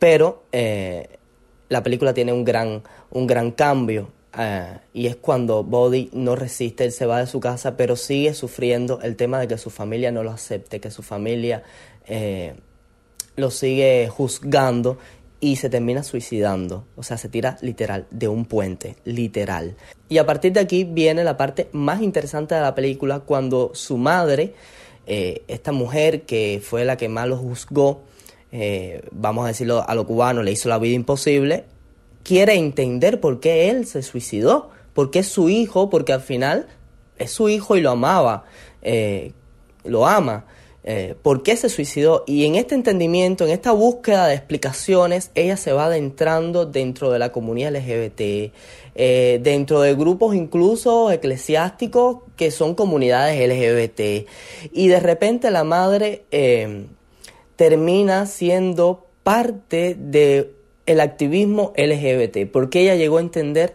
Pero 0.00 0.42
la 0.50 1.82
película 1.84 2.12
tiene 2.12 2.32
un 2.32 2.44
gran, 2.44 2.82
un 3.12 3.26
gran 3.28 3.52
cambio 3.52 4.08
eh, 4.38 4.78
y 4.92 5.06
es 5.06 5.16
cuando 5.16 5.64
Body 5.64 6.10
no 6.12 6.36
resiste, 6.36 6.84
él 6.84 6.92
se 6.92 7.06
va 7.06 7.18
de 7.18 7.26
su 7.26 7.40
casa, 7.40 7.76
pero 7.76 7.96
sigue 7.96 8.34
sufriendo 8.34 9.00
el 9.02 9.16
tema 9.16 9.40
de 9.40 9.48
que 9.48 9.58
su 9.58 9.70
familia 9.70 10.12
no 10.12 10.22
lo 10.22 10.30
acepte, 10.30 10.80
que 10.80 10.90
su 10.90 11.02
familia 11.02 11.62
eh, 12.06 12.54
lo 13.36 13.50
sigue 13.50 14.08
juzgando 14.08 14.98
y 15.40 15.56
se 15.56 15.70
termina 15.70 16.02
suicidando, 16.02 16.84
o 16.96 17.02
sea, 17.02 17.16
se 17.16 17.28
tira 17.28 17.56
literal 17.62 18.06
de 18.10 18.28
un 18.28 18.44
puente, 18.44 18.96
literal. 19.04 19.74
Y 20.08 20.18
a 20.18 20.26
partir 20.26 20.52
de 20.52 20.60
aquí 20.60 20.84
viene 20.84 21.24
la 21.24 21.36
parte 21.36 21.68
más 21.72 22.02
interesante 22.02 22.54
de 22.54 22.60
la 22.60 22.74
película, 22.74 23.20
cuando 23.20 23.70
su 23.74 23.96
madre, 23.96 24.54
eh, 25.06 25.42
esta 25.48 25.72
mujer 25.72 26.22
que 26.22 26.60
fue 26.62 26.84
la 26.84 26.96
que 26.98 27.08
más 27.08 27.26
lo 27.26 27.38
juzgó, 27.38 28.02
vamos 29.12 29.44
a 29.44 29.48
decirlo 29.48 29.84
a 29.88 29.94
lo 29.94 30.06
cubano, 30.06 30.42
le 30.42 30.52
hizo 30.52 30.68
la 30.68 30.78
vida 30.78 30.94
imposible, 30.94 31.64
quiere 32.22 32.54
entender 32.54 33.20
por 33.20 33.40
qué 33.40 33.70
él 33.70 33.86
se 33.86 34.02
suicidó, 34.02 34.70
por 34.94 35.10
qué 35.10 35.22
su 35.22 35.48
hijo, 35.48 35.90
porque 35.90 36.12
al 36.12 36.20
final 36.20 36.66
es 37.18 37.30
su 37.30 37.48
hijo 37.48 37.76
y 37.76 37.80
lo 37.80 37.90
amaba, 37.90 38.44
eh, 38.82 39.32
lo 39.84 40.06
ama. 40.06 40.46
Eh, 40.82 41.14
por 41.20 41.42
qué 41.42 41.56
se 41.56 41.68
suicidó 41.68 42.24
y 42.26 42.46
en 42.46 42.54
este 42.54 42.74
entendimiento, 42.74 43.44
en 43.44 43.50
esta 43.50 43.70
búsqueda 43.72 44.26
de 44.26 44.34
explicaciones, 44.34 45.30
ella 45.34 45.58
se 45.58 45.74
va 45.74 45.84
adentrando 45.86 46.64
dentro 46.64 47.10
de 47.10 47.18
la 47.18 47.32
comunidad 47.32 47.76
LGBT, 47.76 48.52
eh, 48.94 49.40
dentro 49.42 49.82
de 49.82 49.94
grupos 49.94 50.34
incluso 50.34 51.10
eclesiásticos 51.10 52.22
que 52.34 52.50
son 52.50 52.74
comunidades 52.74 53.38
LGBT 53.38 54.26
y 54.72 54.88
de 54.88 55.00
repente 55.00 55.50
la 55.50 55.64
madre 55.64 56.24
termina 57.60 58.24
siendo 58.24 59.06
parte 59.22 59.94
de 59.94 60.54
el 60.86 60.98
activismo 60.98 61.74
LGBT, 61.76 62.50
porque 62.50 62.80
ella 62.80 62.94
llegó 62.94 63.18
a 63.18 63.20
entender 63.20 63.74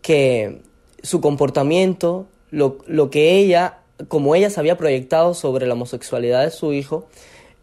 que 0.00 0.62
su 1.02 1.20
comportamiento, 1.20 2.28
lo, 2.52 3.10
que 3.10 3.36
ella, 3.38 3.80
como 4.06 4.36
ella 4.36 4.48
se 4.48 4.60
había 4.60 4.78
proyectado 4.78 5.34
sobre 5.34 5.66
la 5.66 5.74
homosexualidad 5.74 6.44
de 6.44 6.52
su 6.52 6.72
hijo, 6.72 7.08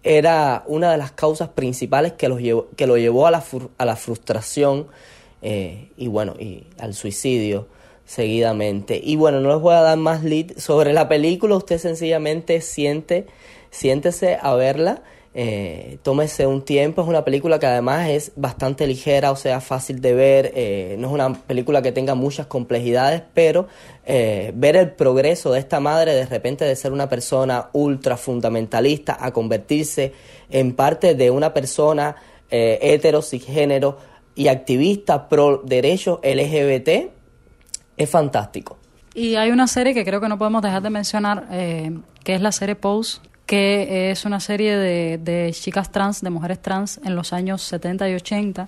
era 0.04 0.66
una 0.68 0.92
de 0.92 0.98
las 0.98 1.14
causas 1.14 1.48
principales 1.48 2.12
que, 2.12 2.28
los 2.28 2.42
llevó, 2.42 2.68
que 2.76 2.86
lo 2.86 2.98
llevó 2.98 3.26
a 3.26 3.32
la, 3.32 3.42
a 3.78 3.86
la 3.86 3.96
frustración 3.96 4.88
eh, 5.42 5.92
y 5.96 6.10
bueno, 6.10 6.36
y 6.38 6.68
al 6.78 6.94
suicidio 6.94 7.70
seguidamente. 8.04 9.00
Y 9.02 9.16
bueno, 9.16 9.40
no 9.40 9.48
les 9.54 9.62
voy 9.62 9.76
a 9.76 9.80
dar 9.82 9.98
más 9.98 10.26
lead 10.26 10.58
sobre 10.58 10.92
la 10.92 11.08
película, 11.08 11.56
usted 11.56 11.78
sencillamente 11.78 12.60
siente, 12.60 13.28
siéntese 13.72 14.38
a 14.42 14.56
verla 14.56 15.04
eh, 15.36 15.98
tómese 16.04 16.46
un 16.46 16.62
tiempo, 16.64 17.02
es 17.02 17.08
una 17.08 17.26
película 17.26 17.58
que 17.58 17.66
además 17.66 18.08
es 18.10 18.32
bastante 18.36 18.86
ligera, 18.86 19.32
o 19.32 19.36
sea, 19.36 19.62
fácil 19.62 20.00
de 20.00 20.14
ver, 20.14 20.52
eh, 20.56 20.96
no 21.00 21.08
es 21.08 21.14
una 21.14 21.34
película 21.34 21.82
que 21.82 21.92
tenga 21.92 22.14
muchas 22.14 22.46
complejidades, 22.46 23.24
pero 23.34 23.68
eh, 24.06 24.52
ver 24.56 24.76
el 24.76 24.92
progreso 24.92 25.52
de 25.52 25.60
esta 25.60 25.80
madre 25.80 26.14
de 26.14 26.28
repente 26.28 26.66
de 26.66 26.76
ser 26.76 26.92
una 26.92 27.10
persona 27.10 27.70
ultra 27.74 28.16
fundamentalista 28.16 29.18
a 29.20 29.32
convertirse 29.32 30.14
en 30.52 30.76
parte 30.76 31.16
de 31.16 31.32
una 31.32 31.52
persona 31.52 32.16
eh, 32.52 32.78
hetero, 32.82 33.24
cisgénero 33.24 33.98
y 34.36 34.50
activista 34.50 35.30
pro 35.30 35.64
derechos 35.66 36.20
LGBT, 36.24 37.12
es 37.98 38.10
fantástico. 38.10 38.78
Y 39.16 39.36
hay 39.36 39.50
una 39.50 39.68
serie 39.68 39.96
que 39.96 40.06
creo 40.06 40.22
que 40.22 40.30
no 40.30 40.38
podemos 40.38 40.62
dejar 40.62 40.82
de 40.82 40.90
mencionar, 40.90 41.48
que 41.50 42.34
es 42.34 42.42
la 42.42 42.52
serie 42.52 42.74
Pose, 42.74 43.20
que 43.54 44.10
es 44.10 44.26
una 44.26 44.40
serie 44.40 44.76
de, 44.78 45.52
chicas 45.54 45.92
trans, 45.92 46.22
de 46.22 46.32
mujeres 46.32 46.60
trans 46.60 47.00
en 47.04 47.16
los 47.16 47.34
años 47.34 47.62
70 47.62 48.10
y 48.10 48.16
80. 48.16 48.66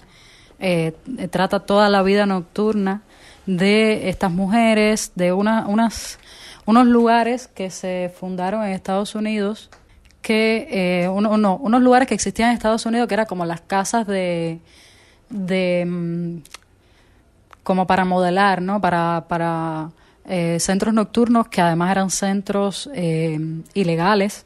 Eh, 0.60 0.93
trata 1.32 1.62
toda 1.62 1.89
la 1.89 2.04
vida 2.04 2.28
nocturna 2.28 3.02
de 3.48 4.10
estas 4.10 4.32
mujeres, 4.32 5.12
de 5.15 5.34
una, 5.34 5.65
unas, 5.65 6.19
unos 6.67 6.86
lugares 6.86 7.48
que 7.48 7.71
se 7.71 8.13
fundaron 8.15 8.63
en 8.63 8.74
Estados 8.74 9.15
Unidos, 9.15 9.71
que 10.21 10.67
eh, 10.69 11.10
uno, 11.10 11.36
no, 11.36 11.56
unos 11.56 11.82
lugares 11.82 12.08
que 12.08 12.13
existían 12.13 12.50
en 12.50 12.58
Estados 12.58 12.86
Unidos 12.86 13.08
que 13.08 13.15
eran 13.15 13.26
como 13.26 13.43
las 13.43 13.62
casas 13.62 14.06
de, 14.06 14.60
mm, 15.32 16.38
como 17.63 17.88
para 17.88 18.06
modelar, 18.06 18.62
¿no? 18.62 18.80
Para, 18.80 19.26
para 19.28 19.89
eh, 20.30 20.60
centros 20.60 20.93
nocturnos 20.93 21.48
que 21.48 21.62
además 21.62 21.89
eran 21.89 22.12
centros 22.12 22.88
ilegales 23.74 24.45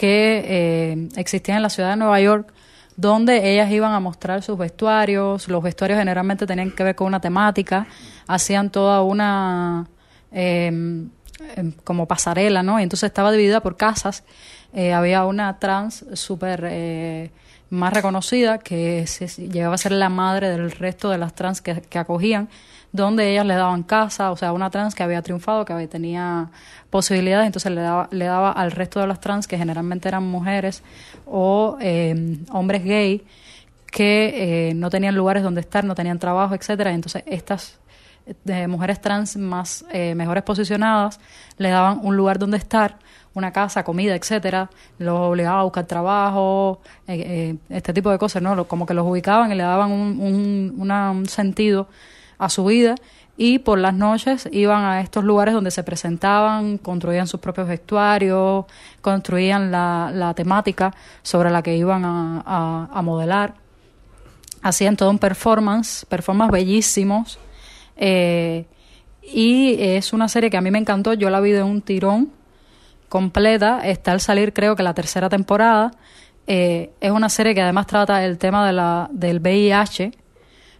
que 0.00 0.42
eh, 0.46 1.08
existían 1.16 1.58
en 1.58 1.62
la 1.62 1.68
ciudad 1.68 1.90
de 1.90 1.96
Nueva 1.96 2.18
York, 2.22 2.50
donde 2.96 3.52
ellas 3.52 3.70
iban 3.70 3.92
a 3.92 4.00
mostrar 4.00 4.42
sus 4.42 4.56
vestuarios. 4.56 5.46
Los 5.46 5.62
vestuarios 5.62 5.98
generalmente 5.98 6.46
tenían 6.46 6.70
que 6.70 6.82
ver 6.82 6.94
con 6.94 7.06
una 7.06 7.20
temática, 7.20 7.86
hacían 8.26 8.70
toda 8.70 9.02
una 9.02 9.90
em, 10.32 11.10
em, 11.54 11.72
como 11.84 12.08
pasarela, 12.08 12.62
¿no? 12.62 12.80
Y 12.80 12.82
entonces 12.82 13.08
estaba 13.08 13.30
dividida 13.30 13.60
por 13.60 13.76
casas. 13.76 14.24
Eh, 14.72 14.94
había 14.94 15.26
una 15.26 15.58
trans 15.58 16.06
súper 16.14 16.66
eh, 16.70 17.30
más 17.68 17.92
reconocida 17.92 18.56
que 18.56 19.04
llegaba 19.36 19.74
a 19.74 19.78
ser 19.78 19.92
la 19.92 20.08
madre 20.08 20.48
del 20.48 20.70
resto 20.70 21.10
de 21.10 21.18
las 21.18 21.34
trans 21.34 21.60
que, 21.60 21.82
que 21.82 21.98
acogían 21.98 22.48
donde 22.92 23.30
ellas 23.30 23.46
le 23.46 23.54
daban 23.54 23.82
casa, 23.82 24.32
o 24.32 24.36
sea, 24.36 24.52
una 24.52 24.70
trans 24.70 24.94
que 24.94 25.02
había 25.02 25.22
triunfado, 25.22 25.64
que 25.64 25.86
tenía 25.86 26.50
posibilidades, 26.90 27.46
entonces 27.46 27.70
le 27.72 27.80
daba, 27.80 28.08
le 28.10 28.24
daba 28.24 28.50
al 28.50 28.72
resto 28.72 29.00
de 29.00 29.06
las 29.06 29.20
trans, 29.20 29.46
que 29.46 29.56
generalmente 29.56 30.08
eran 30.08 30.24
mujeres 30.24 30.82
o 31.26 31.78
eh, 31.80 32.38
hombres 32.50 32.84
gay, 32.84 33.24
que 33.86 34.70
eh, 34.70 34.74
no 34.74 34.90
tenían 34.90 35.14
lugares 35.14 35.42
donde 35.42 35.60
estar, 35.60 35.84
no 35.84 35.94
tenían 35.94 36.18
trabajo, 36.18 36.54
etcétera, 36.54 36.92
entonces 36.92 37.22
estas 37.26 37.78
eh, 38.46 38.66
mujeres 38.66 39.00
trans 39.00 39.36
más 39.36 39.84
mejores 40.14 40.44
posicionadas 40.44 41.18
le 41.58 41.70
daban 41.70 42.00
un 42.02 42.16
lugar 42.16 42.38
donde 42.38 42.56
estar, 42.56 42.98
una 43.34 43.52
casa, 43.52 43.84
comida, 43.84 44.16
etcétera, 44.16 44.68
los 44.98 45.16
obligaba 45.16 45.60
a 45.60 45.62
buscar 45.62 45.86
trabajo, 45.86 46.80
este 47.06 47.92
tipo 47.92 48.10
de 48.10 48.18
cosas, 48.18 48.42
¿no? 48.42 48.66
Como 48.66 48.86
que 48.86 48.94
los 48.94 49.06
ubicaban 49.06 49.52
y 49.52 49.54
le 49.54 49.62
daban 49.62 49.92
un, 49.92 50.74
un 50.76 51.26
sentido 51.28 51.88
a 52.40 52.48
su 52.48 52.64
vida 52.64 52.96
y 53.36 53.58
por 53.58 53.78
las 53.78 53.94
noches 53.94 54.48
iban 54.50 54.82
a 54.84 55.00
estos 55.00 55.24
lugares 55.24 55.54
donde 55.54 55.70
se 55.70 55.84
presentaban, 55.84 56.78
construían 56.78 57.26
sus 57.26 57.38
propios 57.38 57.68
vestuarios, 57.68 58.64
construían 59.00 59.70
la, 59.70 60.10
la 60.12 60.34
temática 60.34 60.92
sobre 61.22 61.50
la 61.50 61.62
que 61.62 61.76
iban 61.76 62.04
a, 62.04 62.88
a, 62.92 63.02
modelar, 63.02 63.54
hacían 64.62 64.96
todo 64.96 65.10
un 65.10 65.18
performance, 65.18 66.04
performance 66.06 66.50
bellísimos. 66.50 67.38
Eh, 67.96 68.66
y 69.22 69.76
es 69.78 70.12
una 70.12 70.28
serie 70.28 70.50
que 70.50 70.56
a 70.56 70.60
mí 70.60 70.70
me 70.70 70.78
encantó, 70.78 71.12
yo 71.14 71.30
la 71.30 71.40
vi 71.40 71.52
de 71.52 71.62
un 71.62 71.82
tirón 71.82 72.32
completa, 73.08 73.80
está 73.84 74.12
al 74.12 74.20
salir 74.20 74.52
creo 74.52 74.76
que 74.76 74.82
la 74.82 74.94
tercera 74.94 75.28
temporada. 75.28 75.92
Eh, 76.46 76.90
es 77.00 77.10
una 77.10 77.28
serie 77.28 77.54
que 77.54 77.62
además 77.62 77.86
trata 77.86 78.24
el 78.24 78.38
tema 78.38 78.66
de 78.66 78.72
la, 78.72 79.08
del 79.12 79.40
VIH 79.40 80.12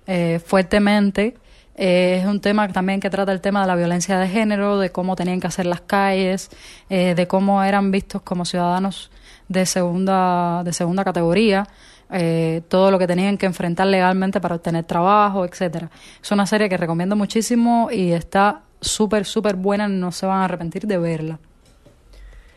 eh, 0.06 0.40
fuertemente 0.44 1.36
eh, 1.82 2.18
es 2.20 2.26
un 2.26 2.40
tema 2.40 2.68
también 2.68 3.00
que 3.00 3.08
trata 3.08 3.32
el 3.32 3.40
tema 3.40 3.62
de 3.62 3.66
la 3.66 3.74
violencia 3.74 4.18
de 4.18 4.28
género, 4.28 4.78
de 4.78 4.92
cómo 4.92 5.16
tenían 5.16 5.40
que 5.40 5.46
hacer 5.46 5.64
las 5.64 5.80
calles, 5.80 6.50
eh, 6.90 7.14
de 7.14 7.26
cómo 7.26 7.64
eran 7.64 7.90
vistos 7.90 8.20
como 8.20 8.44
ciudadanos 8.44 9.10
de 9.48 9.64
segunda, 9.64 10.62
de 10.62 10.74
segunda 10.74 11.04
categoría, 11.04 11.66
eh, 12.12 12.60
todo 12.68 12.90
lo 12.90 12.98
que 12.98 13.06
tenían 13.06 13.38
que 13.38 13.46
enfrentar 13.46 13.86
legalmente 13.86 14.42
para 14.42 14.56
obtener 14.56 14.84
trabajo, 14.84 15.42
etcétera. 15.46 15.90
Es 16.22 16.30
una 16.30 16.44
serie 16.44 16.68
que 16.68 16.76
recomiendo 16.76 17.16
muchísimo 17.16 17.88
y 17.90 18.12
está 18.12 18.60
súper, 18.82 19.24
súper 19.24 19.56
buena, 19.56 19.88
no 19.88 20.12
se 20.12 20.26
van 20.26 20.42
a 20.42 20.44
arrepentir 20.44 20.86
de 20.86 20.98
verla. 20.98 21.38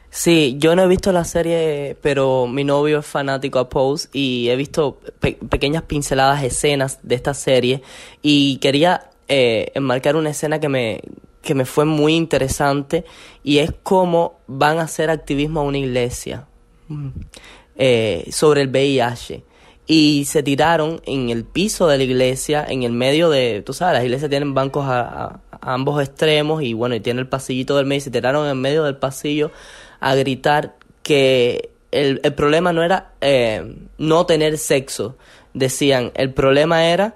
Sí, 0.10 0.58
yo 0.60 0.76
no 0.76 0.84
he 0.84 0.88
visto 0.88 1.14
la 1.14 1.24
serie, 1.24 1.96
pero 2.02 2.46
mi 2.46 2.66
novio 2.66 3.00
es 3.00 3.06
fanático 3.06 3.58
a 3.58 3.70
Pose 3.70 4.10
y 4.12 4.50
he 4.50 4.56
visto 4.58 5.00
pequeñas 5.50 5.84
pinceladas, 5.84 6.44
escenas 6.44 7.00
de 7.04 7.16
esta 7.16 7.34
serie 7.34 7.82
y 8.22 8.58
quería 8.58 9.10
eh, 9.28 9.72
enmarcar 9.76 10.16
una 10.16 10.30
escena 10.30 10.60
que 10.60 10.70
me, 10.70 11.02
que 11.42 11.56
me 11.56 11.66
fue 11.66 11.86
muy 11.86 12.16
interesante 12.16 13.06
y 13.44 13.60
es 13.60 13.72
cómo 13.84 14.40
van 14.48 14.80
a 14.80 14.84
hacer 14.84 15.10
activismo 15.10 15.60
a 15.60 15.64
una 15.64 15.78
iglesia 15.78 16.48
mm, 16.88 17.10
eh, 17.76 18.28
sobre 18.32 18.62
el 18.62 18.70
VIH. 18.70 19.44
Y 19.86 20.24
se 20.26 20.42
tiraron 20.44 21.02
en 21.06 21.30
el 21.30 21.44
piso 21.44 21.88
de 21.88 21.98
la 21.98 22.04
iglesia, 22.06 22.66
en 22.68 22.84
el 22.84 22.94
medio 22.94 23.30
de, 23.30 23.62
tú 23.66 23.74
sabes, 23.74 23.96
las 23.96 24.06
iglesias 24.06 24.30
tienen 24.30 24.54
bancos 24.54 24.86
ambos 25.60 26.02
extremos 26.02 26.64
y 26.64 26.74
bueno, 26.74 26.96
y 26.96 27.02
tiene 27.02 27.20
el 27.20 27.28
pasillito 27.28 27.76
del 27.76 27.86
medio 27.86 27.98
y 27.98 28.02
se 28.02 28.12
tiraron 28.12 28.48
en 28.48 28.60
medio 28.62 28.86
del 28.86 28.96
pasillo 28.96 29.52
a 30.00 30.16
gritar 30.16 30.76
que 31.04 31.70
el, 31.92 32.22
el 32.24 32.34
problema 32.34 32.74
no 32.74 32.82
era 32.82 33.12
eh, 33.22 33.76
no 33.98 34.26
tener 34.26 34.58
sexo, 34.58 35.18
decían, 35.54 36.12
el 36.16 36.34
problema 36.34 36.86
era 36.86 37.16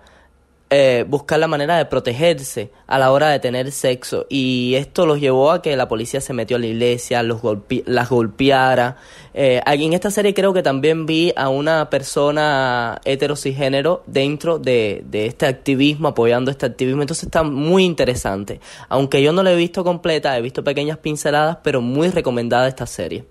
eh, 0.70 1.06
buscar 1.08 1.40
la 1.40 1.48
manera 1.48 1.78
de 1.78 1.86
protegerse 1.86 2.72
a 2.88 3.00
la 3.00 3.12
hora 3.12 3.30
de 3.30 3.40
tener 3.40 3.72
sexo 3.72 4.26
y 4.30 4.74
esto 4.76 5.06
los 5.06 5.22
llevó 5.22 5.52
a 5.52 5.62
que 5.62 5.78
la 5.78 5.88
policía 5.88 6.20
se 6.20 6.34
metió 6.34 6.58
a 6.58 6.60
la 6.60 6.68
iglesia, 6.68 7.24
los 7.24 7.42
las 7.86 8.10
golpeara. 8.10 8.98
Eh, 9.34 9.62
en 9.66 9.94
esta 9.94 10.12
serie 10.12 10.34
creo 10.34 10.52
que 10.52 10.64
también 10.64 11.06
vi 11.06 11.32
a 11.38 11.48
una 11.48 11.90
persona 11.90 13.00
heterosigénero 13.06 14.04
dentro 14.08 14.60
de, 14.60 15.04
de 15.06 15.28
este 15.28 15.46
activismo, 15.46 16.10
apoyando 16.10 16.52
este 16.52 16.66
activismo, 16.66 17.02
entonces 17.02 17.26
está 17.26 17.44
muy 17.44 17.86
interesante. 17.86 18.60
Aunque 18.90 19.22
yo 19.22 19.32
no 19.32 19.44
la 19.44 19.54
he 19.54 19.56
visto 19.56 19.86
completa, 19.86 20.38
he 20.38 20.42
visto 20.42 20.66
pequeñas 20.66 20.98
pinceladas, 20.98 21.60
pero 21.64 21.80
muy 21.82 22.10
recomendada 22.10 22.68
esta 22.68 22.86
serie. 22.86 23.24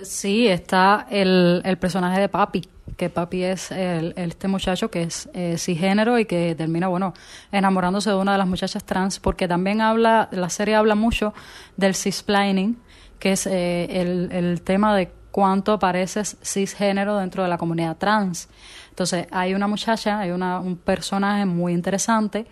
Sí, 0.00 0.46
está 0.46 1.08
el, 1.10 1.60
el 1.64 1.76
personaje 1.76 2.20
de 2.20 2.28
Papi, 2.28 2.68
que 2.96 3.10
Papi 3.10 3.42
es 3.42 3.72
el, 3.72 4.14
este 4.16 4.46
muchacho 4.46 4.92
que 4.92 5.02
es 5.02 5.28
eh, 5.34 5.56
cisgénero 5.58 6.20
y 6.20 6.24
que 6.24 6.54
termina, 6.54 6.86
bueno, 6.86 7.14
enamorándose 7.50 8.10
de 8.10 8.16
una 8.16 8.32
de 8.32 8.38
las 8.38 8.46
muchachas 8.46 8.84
trans, 8.84 9.18
porque 9.18 9.48
también 9.48 9.80
habla, 9.80 10.28
la 10.30 10.50
serie 10.50 10.76
habla 10.76 10.94
mucho 10.94 11.34
del 11.76 11.96
cisplaining, 11.96 12.78
que 13.18 13.32
es 13.32 13.48
eh, 13.48 14.00
el, 14.00 14.30
el 14.30 14.62
tema 14.62 14.96
de 14.96 15.10
cuánto 15.32 15.72
apareces 15.72 16.36
cisgénero 16.42 17.16
dentro 17.16 17.42
de 17.42 17.48
la 17.48 17.58
comunidad 17.58 17.96
trans. 17.96 18.48
Entonces, 18.90 19.26
hay 19.32 19.54
una 19.54 19.66
muchacha, 19.66 20.20
hay 20.20 20.30
una, 20.30 20.60
un 20.60 20.76
personaje 20.76 21.44
muy 21.44 21.72
interesante 21.72 22.46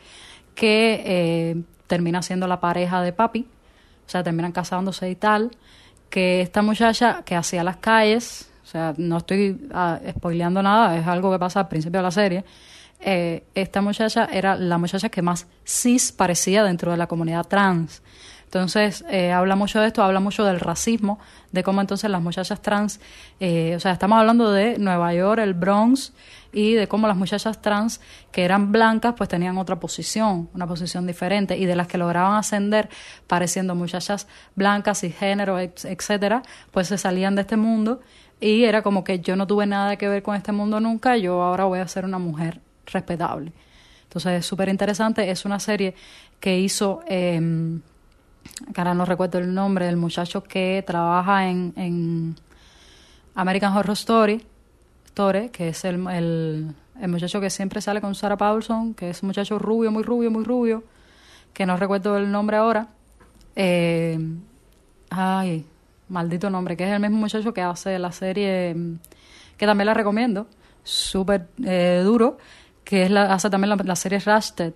que 0.56 1.02
eh, 1.06 1.62
termina 1.86 2.22
siendo 2.22 2.48
la 2.48 2.58
pareja 2.58 3.02
de 3.02 3.12
Papi, 3.12 3.46
o 4.04 4.08
sea, 4.08 4.24
terminan 4.24 4.50
casándose 4.50 5.08
y 5.08 5.14
tal 5.14 5.52
que 6.10 6.40
esta 6.40 6.62
muchacha 6.62 7.22
que 7.24 7.34
hacía 7.34 7.64
las 7.64 7.76
calles, 7.76 8.50
o 8.64 8.66
sea, 8.66 8.94
no 8.96 9.18
estoy 9.18 9.68
uh, 9.72 10.10
spoileando 10.10 10.62
nada, 10.62 10.96
es 10.98 11.06
algo 11.06 11.30
que 11.30 11.38
pasa 11.38 11.60
al 11.60 11.68
principio 11.68 11.98
de 11.98 12.02
la 12.02 12.10
serie, 12.10 12.44
eh, 13.00 13.44
esta 13.54 13.80
muchacha 13.82 14.28
era 14.32 14.56
la 14.56 14.78
muchacha 14.78 15.08
que 15.08 15.22
más 15.22 15.46
cis 15.64 16.12
parecía 16.12 16.64
dentro 16.64 16.90
de 16.90 16.96
la 16.96 17.06
comunidad 17.06 17.46
trans. 17.46 18.02
Entonces, 18.44 19.04
eh, 19.10 19.32
habla 19.32 19.56
mucho 19.56 19.80
de 19.80 19.88
esto, 19.88 20.02
habla 20.02 20.20
mucho 20.20 20.44
del 20.44 20.60
racismo, 20.60 21.18
de 21.52 21.62
cómo 21.62 21.80
entonces 21.80 22.08
las 22.08 22.22
muchachas 22.22 22.62
trans, 22.62 23.00
eh, 23.40 23.74
o 23.76 23.80
sea, 23.80 23.92
estamos 23.92 24.18
hablando 24.18 24.52
de 24.52 24.78
Nueva 24.78 25.12
York, 25.12 25.40
el 25.40 25.54
Bronx, 25.54 26.12
y 26.56 26.72
de 26.72 26.88
cómo 26.88 27.06
las 27.06 27.18
muchachas 27.18 27.60
trans 27.60 28.00
que 28.32 28.42
eran 28.42 28.72
blancas 28.72 29.12
pues 29.14 29.28
tenían 29.28 29.58
otra 29.58 29.78
posición, 29.78 30.48
una 30.54 30.66
posición 30.66 31.06
diferente, 31.06 31.58
y 31.58 31.66
de 31.66 31.76
las 31.76 31.86
que 31.86 31.98
lograban 31.98 32.34
ascender 32.34 32.88
pareciendo 33.26 33.74
muchachas 33.74 34.26
blancas 34.54 35.04
y 35.04 35.10
género, 35.10 35.58
etcétera, 35.60 36.42
pues 36.70 36.88
se 36.88 36.96
salían 36.96 37.34
de 37.34 37.42
este 37.42 37.58
mundo 37.58 38.00
y 38.40 38.64
era 38.64 38.80
como 38.80 39.04
que 39.04 39.20
yo 39.20 39.36
no 39.36 39.46
tuve 39.46 39.66
nada 39.66 39.96
que 39.96 40.08
ver 40.08 40.22
con 40.22 40.34
este 40.34 40.50
mundo 40.50 40.80
nunca, 40.80 41.18
yo 41.18 41.42
ahora 41.42 41.64
voy 41.64 41.80
a 41.80 41.88
ser 41.88 42.06
una 42.06 42.18
mujer 42.18 42.62
respetable. 42.86 43.52
Entonces 44.04 44.32
es 44.40 44.46
súper 44.46 44.70
interesante, 44.70 45.30
es 45.30 45.44
una 45.44 45.60
serie 45.60 45.94
que 46.40 46.58
hizo... 46.58 47.02
Eh, 47.06 47.38
no 47.38 49.04
recuerdo 49.04 49.38
el 49.38 49.52
nombre 49.52 49.84
del 49.84 49.96
muchacho 49.98 50.42
que 50.42 50.82
trabaja 50.86 51.48
en, 51.48 51.74
en 51.76 52.36
American 53.34 53.76
Horror 53.76 53.92
Story, 53.92 54.40
Que 55.16 55.68
es 55.68 55.82
el, 55.86 56.06
el, 56.08 57.08
muchacho 57.08 57.40
que 57.40 57.48
siempre 57.48 57.80
sale 57.80 58.02
con 58.02 58.14
Sarah 58.14 58.36
Paulson, 58.36 58.92
que 58.92 59.08
es 59.08 59.22
un 59.22 59.28
muchacho 59.28 59.58
rubio, 59.58 59.90
muy 59.90 60.02
rubio, 60.02 60.30
muy 60.30 60.44
rubio, 60.44 60.84
que 61.54 61.64
no 61.64 61.78
recuerdo 61.78 62.18
el 62.18 62.30
nombre 62.30 62.58
ahora. 62.58 62.88
Eh, 63.54 64.18
ay, 65.08 65.64
maldito 66.10 66.50
nombre, 66.50 66.76
que 66.76 66.84
es 66.84 66.90
el 66.90 67.00
mismo 67.00 67.16
muchacho 67.16 67.54
que 67.54 67.62
hace 67.62 67.98
la 67.98 68.12
serie, 68.12 68.76
que 69.56 69.64
también 69.64 69.86
la 69.86 69.94
recomiendo, 69.94 70.48
súper 70.82 71.48
eh, 71.64 72.02
duro, 72.04 72.36
que 72.84 73.04
es 73.04 73.10
la, 73.10 73.32
hace 73.32 73.48
también 73.48 73.74
la, 73.82 73.96
serie 73.96 74.18
Rasted, 74.18 74.74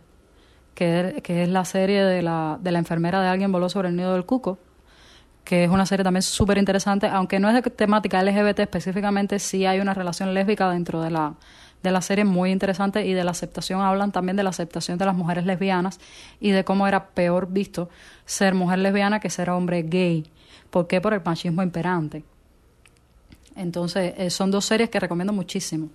que, 0.75 1.21
que, 1.23 1.43
es 1.43 1.51
la 1.51 1.67
serie 1.67 2.03
de 2.03 2.23
la, 2.23 2.59
de 2.59 2.73
la 2.73 2.79
enfermera 2.79 3.21
de 3.21 3.29
alguien 3.29 3.53
voló 3.53 3.69
sobre 3.69 3.91
el 3.91 3.97
nido 3.97 4.15
del 4.15 4.25
cuco, 4.25 4.59
que 5.45 5.65
es 5.65 5.71
una 5.71 5.87
serie 5.87 6.05
también 6.05 6.23
súper 6.23 6.59
interesante, 6.59 7.07
aunque 7.07 7.39
no 7.39 7.49
es 7.49 7.55
de 7.55 7.71
temática 7.71 8.23
LGBT 8.23 8.61
específicamente, 8.61 9.39
sí 9.39 9.67
hay 9.67 9.81
una 9.81 9.95
relación 9.95 10.35
lésbica 10.35 10.71
dentro 10.71 11.03
de 11.03 11.11
la, 11.11 11.35
de 11.83 11.91
la 11.91 12.03
serie 12.03 12.25
muy 12.25 12.51
interesante 12.51 13.07
y 13.07 13.15
de 13.15 13.25
la 13.25 13.31
aceptación, 13.31 13.81
hablan 13.81 14.13
también 14.13 14.37
de 14.37 14.43
la 14.43 14.51
aceptación 14.51 14.99
de 14.99 15.07
las 15.07 15.15
mujeres 15.15 15.47
lesbianas 15.47 15.99
y 16.41 16.51
de 16.51 16.65
cómo 16.65 16.87
era 16.87 17.09
peor 17.09 17.49
visto 17.51 17.89
ser 18.27 18.55
mujer 18.55 18.79
lesbiana 18.79 19.21
que 19.21 19.31
ser 19.31 19.51
hombre 19.51 19.83
gay. 19.83 20.31
¿Por 20.71 20.87
qué? 20.87 21.01
Por 21.01 21.15
el 21.15 21.23
machismo 21.25 21.63
imperante. 21.63 22.23
Entonces, 23.57 24.15
eh, 24.17 24.31
son 24.31 24.51
dos 24.51 24.65
series 24.65 24.89
que 24.91 25.01
recomiendo 25.01 25.33
muchísimo. 25.33 25.89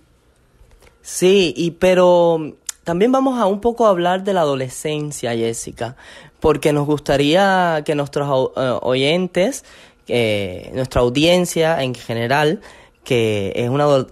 Sí, 1.02 1.54
y 1.56 1.70
pero 1.70 2.56
también 2.86 3.10
vamos 3.10 3.36
a 3.40 3.46
un 3.46 3.60
poco 3.60 3.88
hablar 3.88 4.22
de 4.22 4.32
la 4.32 4.42
adolescencia, 4.42 5.34
Jessica, 5.34 5.96
porque 6.38 6.72
nos 6.72 6.86
gustaría 6.86 7.82
que 7.84 7.96
nuestros 7.96 8.28
uh, 8.28 8.78
oyentes, 8.80 9.64
eh, 10.06 10.70
nuestra 10.72 11.00
audiencia 11.00 11.82
en 11.82 11.96
general, 11.96 12.60
que 13.02 13.52
es 13.56 13.68
una, 13.68 13.88
uh, 13.88 14.04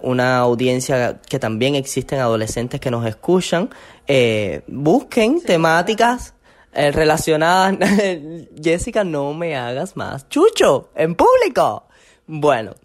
una 0.00 0.38
audiencia 0.38 1.20
que 1.28 1.38
también 1.38 1.74
existen 1.74 2.20
adolescentes 2.20 2.80
que 2.80 2.90
nos 2.90 3.04
escuchan, 3.06 3.68
eh, 4.06 4.62
busquen 4.66 5.42
temáticas 5.42 6.32
eh, 6.72 6.90
relacionadas. 6.90 7.76
Jessica, 8.62 9.04
no 9.04 9.34
me 9.34 9.56
hagas 9.56 9.94
más. 9.94 10.26
Chucho, 10.30 10.88
en 10.94 11.16
público. 11.16 11.84
Bueno, 12.26 12.76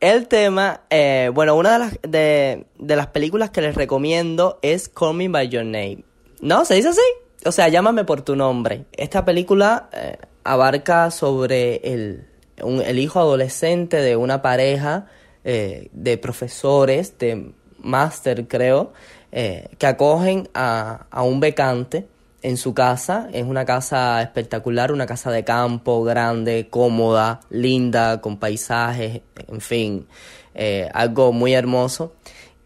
el 0.00 0.28
tema, 0.28 0.82
eh, 0.90 1.30
bueno, 1.32 1.56
una 1.56 1.72
de 1.72 1.78
las, 1.78 1.98
de, 2.02 2.66
de, 2.78 2.96
las 2.96 3.08
películas 3.08 3.50
que 3.50 3.62
les 3.62 3.74
recomiendo 3.74 4.58
es 4.62 4.88
Call 4.88 5.14
Me 5.14 5.28
By 5.28 5.48
Your 5.48 5.64
Name. 5.64 6.04
¿No? 6.40 6.64
¿Se 6.64 6.74
dice 6.74 6.88
así? 6.88 7.00
O 7.46 7.52
sea, 7.52 7.68
llámame 7.68 8.04
por 8.04 8.22
tu 8.22 8.36
nombre. 8.36 8.84
Esta 8.92 9.24
película 9.24 9.88
eh, 9.92 10.16
abarca 10.44 11.10
sobre 11.10 11.76
el, 11.76 12.26
un, 12.62 12.80
el 12.80 12.98
hijo 12.98 13.18
adolescente 13.18 13.98
de 13.98 14.16
una 14.16 14.42
pareja 14.42 15.06
eh, 15.44 15.88
de 15.92 16.18
profesores, 16.18 17.18
de 17.18 17.52
máster 17.78 18.46
creo, 18.48 18.92
eh, 19.32 19.68
que 19.78 19.86
acogen 19.86 20.48
a, 20.54 21.06
a 21.10 21.22
un 21.22 21.40
becante 21.40 22.06
en 22.44 22.58
su 22.58 22.74
casa. 22.74 23.28
Es 23.32 23.44
una 23.44 23.64
casa 23.64 24.22
espectacular, 24.22 24.92
una 24.92 25.06
casa 25.06 25.32
de 25.32 25.44
campo, 25.44 26.04
grande, 26.04 26.68
cómoda, 26.68 27.40
linda, 27.48 28.20
con 28.20 28.38
paisajes, 28.38 29.22
en 29.48 29.60
fin, 29.60 30.06
eh, 30.54 30.88
algo 30.92 31.32
muy 31.32 31.54
hermoso. 31.54 32.12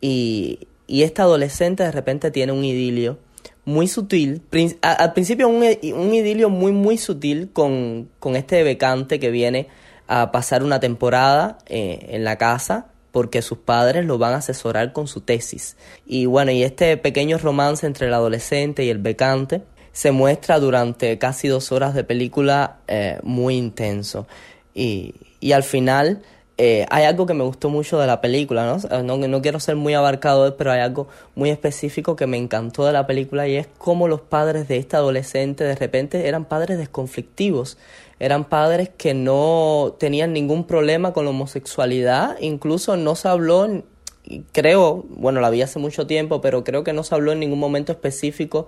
Y, 0.00 0.66
y 0.88 1.04
este 1.04 1.22
adolescente 1.22 1.84
de 1.84 1.92
repente 1.92 2.32
tiene 2.32 2.52
un 2.52 2.64
idilio 2.64 3.18
muy 3.64 3.86
sutil, 3.86 4.42
al 4.82 5.12
principio 5.12 5.46
un, 5.48 5.62
un 5.62 6.14
idilio 6.14 6.48
muy 6.48 6.72
muy 6.72 6.96
sutil 6.96 7.50
con, 7.52 8.08
con, 8.18 8.34
este 8.34 8.62
becante 8.62 9.20
que 9.20 9.30
viene 9.30 9.68
a 10.06 10.32
pasar 10.32 10.62
una 10.64 10.80
temporada 10.80 11.58
eh, 11.66 12.06
en 12.10 12.24
la 12.24 12.38
casa 12.38 12.86
porque 13.12 13.42
sus 13.42 13.58
padres 13.58 14.04
lo 14.04 14.18
van 14.18 14.34
a 14.34 14.36
asesorar 14.36 14.92
con 14.92 15.06
su 15.08 15.20
tesis. 15.20 15.76
Y 16.06 16.26
bueno, 16.26 16.50
y 16.50 16.62
este 16.62 16.96
pequeño 16.96 17.38
romance 17.38 17.86
entre 17.86 18.06
el 18.06 18.14
adolescente 18.14 18.84
y 18.84 18.90
el 18.90 18.98
becante 18.98 19.62
se 19.92 20.12
muestra 20.12 20.60
durante 20.60 21.18
casi 21.18 21.48
dos 21.48 21.72
horas 21.72 21.94
de 21.94 22.04
película 22.04 22.78
eh, 22.86 23.18
muy 23.22 23.56
intenso. 23.56 24.26
Y, 24.74 25.14
y 25.40 25.52
al 25.52 25.62
final 25.62 26.22
eh, 26.60 26.86
hay 26.90 27.04
algo 27.04 27.24
que 27.24 27.34
me 27.34 27.44
gustó 27.44 27.70
mucho 27.70 28.00
de 28.00 28.08
la 28.08 28.20
película, 28.20 28.66
¿no? 28.66 29.02
¿no? 29.04 29.28
No 29.28 29.42
quiero 29.42 29.60
ser 29.60 29.76
muy 29.76 29.94
abarcador, 29.94 30.56
pero 30.56 30.72
hay 30.72 30.80
algo 30.80 31.06
muy 31.36 31.50
específico 31.50 32.16
que 32.16 32.26
me 32.26 32.36
encantó 32.36 32.84
de 32.84 32.92
la 32.92 33.06
película 33.06 33.46
y 33.46 33.54
es 33.54 33.68
cómo 33.78 34.08
los 34.08 34.22
padres 34.22 34.66
de 34.66 34.76
este 34.76 34.96
adolescente 34.96 35.62
de 35.62 35.76
repente 35.76 36.26
eran 36.26 36.46
padres 36.46 36.76
desconflictivos 36.78 37.78
eran 38.20 38.44
padres 38.44 38.90
que 38.96 39.14
no 39.14 39.96
tenían 39.98 40.32
ningún 40.32 40.64
problema 40.64 41.12
con 41.12 41.24
la 41.24 41.30
homosexualidad, 41.30 42.36
incluso 42.40 42.96
no 42.96 43.14
se 43.14 43.28
habló, 43.28 43.82
creo, 44.52 45.04
bueno, 45.08 45.40
la 45.40 45.50
vi 45.50 45.62
hace 45.62 45.78
mucho 45.78 46.06
tiempo, 46.06 46.40
pero 46.40 46.64
creo 46.64 46.84
que 46.84 46.92
no 46.92 47.04
se 47.04 47.14
habló 47.14 47.32
en 47.32 47.40
ningún 47.40 47.58
momento 47.58 47.92
específico 47.92 48.66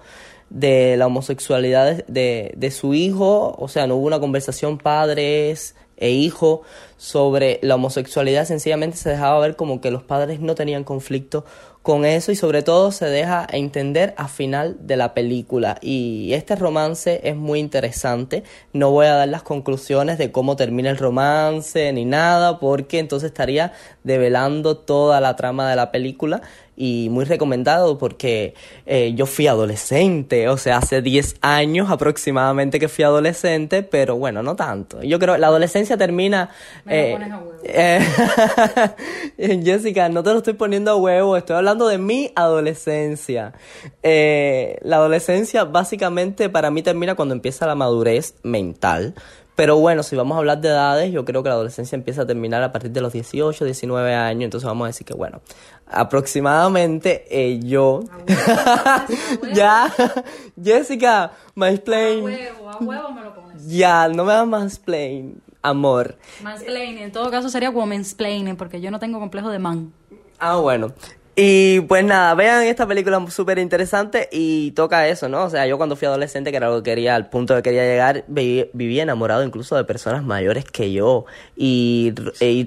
de 0.51 0.97
la 0.97 1.07
homosexualidad 1.07 2.05
de, 2.07 2.53
de, 2.57 2.71
su 2.71 2.95
hijo, 2.95 3.55
o 3.59 3.69
sea, 3.69 3.87
no 3.87 3.97
hubo 3.97 4.07
una 4.07 4.21
conversación 4.21 4.79
padres 4.79 5.75
e 5.97 6.11
hijo 6.11 6.63
sobre 6.97 7.61
la 7.63 7.75
homosexualidad, 7.75 8.47
sencillamente 8.47 8.97
se 8.97 9.11
dejaba 9.11 9.39
ver 9.39 9.55
como 9.55 9.81
que 9.81 9.91
los 9.91 10.03
padres 10.03 10.41
no 10.41 10.55
tenían 10.55 10.83
conflicto 10.83 11.45
con 11.83 12.05
eso 12.05 12.31
y 12.31 12.37
sobre 12.37 12.63
todo 12.63 12.93
se 12.93 13.07
deja 13.07 13.47
entender 13.51 14.15
a 14.19 14.29
final 14.29 14.77
de 14.81 14.97
la 14.97 15.15
película. 15.15 15.79
Y 15.81 16.33
este 16.35 16.55
romance 16.57 17.21
es 17.25 17.37
muy 17.37 17.59
interesante. 17.59 18.45
No 18.73 18.91
voy 18.91 19.07
a 19.07 19.15
dar 19.15 19.29
las 19.29 19.43
conclusiones 19.43 20.19
de 20.19 20.31
cómo 20.31 20.57
termina 20.57 20.91
el 20.91 20.99
romance 20.99 21.93
ni 21.93 22.05
nada 22.05 22.59
porque 22.59 22.99
entonces 22.99 23.29
estaría 23.29 23.73
develando 24.05 24.77
toda 24.77 25.21
la 25.21 25.37
trama 25.37 25.71
de 25.71 25.77
la 25.77 25.91
película 25.91 26.43
y 26.81 27.11
muy 27.11 27.27
recomendado 27.27 27.99
porque 27.99 28.55
eh, 28.87 29.13
yo 29.15 29.27
fui 29.27 29.47
adolescente, 29.47 30.49
o 30.49 30.57
sea, 30.57 30.79
hace 30.79 31.03
10 31.03 31.37
años 31.43 31.91
aproximadamente 31.91 32.81
que 32.81 32.89
fui 32.89 33.05
adolescente, 33.05 33.83
pero 33.83 34.17
bueno, 34.17 34.43
no 34.43 34.57
tanto. 34.57 35.03
Yo 35.03 35.19
creo 35.19 35.37
la 35.37 35.49
adolescencia 35.49 35.99
termina... 35.99 36.49
Me 36.87 37.11
lo 37.11 37.19
pones 37.19 37.33
a 37.33 37.39
huevo. 37.39 37.53
eh, 37.65 38.01
Jessica, 39.63 40.09
no 40.09 40.23
te 40.23 40.31
lo 40.31 40.39
estoy 40.39 40.55
poniendo 40.55 40.93
a 40.93 40.97
huevo, 40.97 41.37
estoy 41.37 41.57
hablando 41.57 41.87
de 41.87 41.99
mi 41.99 42.33
adolescencia. 42.35 43.53
Eh, 44.03 44.79
la 44.81 44.97
adolescencia 44.97 45.65
básicamente 45.65 46.49
para 46.49 46.71
mí 46.71 46.83
termina 46.83 47.15
cuando 47.15 47.35
empieza 47.35 47.67
la 47.67 47.75
madurez 47.75 48.37
mental. 48.43 49.15
Pero 49.61 49.77
bueno, 49.77 50.03
si 50.03 50.17
vamos 50.17 50.37
a 50.37 50.39
hablar 50.39 50.59
de 50.63 50.69
edades, 50.69 51.13
yo 51.13 51.27
creo 51.27 51.43
que 51.43 51.51
la 51.51 51.55
adolescencia 51.57 51.95
empieza 51.95 52.23
a 52.23 52.27
terminar 52.27 52.63
a 52.63 52.73
partir 52.73 52.93
de 52.93 53.03
los 53.03 53.13
18, 53.13 53.67
19 53.67 54.15
años. 54.15 54.45
Entonces 54.45 54.67
vamos 54.67 54.87
a 54.87 54.87
decir 54.87 55.07
que, 55.07 55.13
bueno, 55.13 55.43
aproximadamente 55.87 57.27
eh, 57.29 57.61
yo. 57.63 58.01
ya, 59.53 59.93
Jessica, 60.65 61.33
my 61.57 61.67
explain. 61.67 62.21
A 62.21 62.25
huevo, 62.25 62.71
a 62.71 62.79
huevo 62.79 63.11
me 63.11 63.21
lo 63.21 63.35
pones. 63.35 63.69
Ya, 63.69 64.09
no 64.09 64.25
me 64.25 64.33
hagas 64.33 64.47
mansplain, 64.47 65.43
amor. 65.61 66.17
Mansplaining, 66.43 67.03
en 67.03 67.13
todo 67.13 67.31
caso 67.31 67.51
sería 67.51 67.69
womansplaining, 67.69 68.57
porque 68.57 68.81
yo 68.81 68.91
no 68.91 68.99
tengo 68.99 69.21
complejo 69.21 69.51
de 69.51 69.59
man. 69.59 69.93
Ah, 70.39 70.57
bueno. 70.57 70.95
Y 71.43 71.81
pues 71.81 72.05
nada, 72.05 72.35
vean 72.35 72.65
esta 72.65 72.87
película 72.87 73.19
súper 73.31 73.59
interesante 73.59 74.29
y 74.31 74.73
toca 74.73 75.09
eso, 75.09 75.27
¿no? 75.27 75.45
O 75.45 75.49
sea, 75.49 75.67
yo 75.67 75.79
cuando 75.79 75.97
fui 75.97 76.05
adolescente, 76.05 76.51
que 76.51 76.59
era 76.59 76.69
lo 76.69 76.83
que 76.83 76.91
quería, 76.91 77.15
al 77.15 77.31
punto 77.31 77.57
que 77.57 77.63
quería 77.63 77.85
llegar, 77.85 78.25
viví, 78.29 78.69
vivía 78.75 79.05
enamorado 79.05 79.43
incluso 79.43 79.75
de 79.75 79.85
personas 79.85 80.23
mayores 80.23 80.67
que 80.67 80.93
yo. 80.93 81.25
Y, 81.57 82.13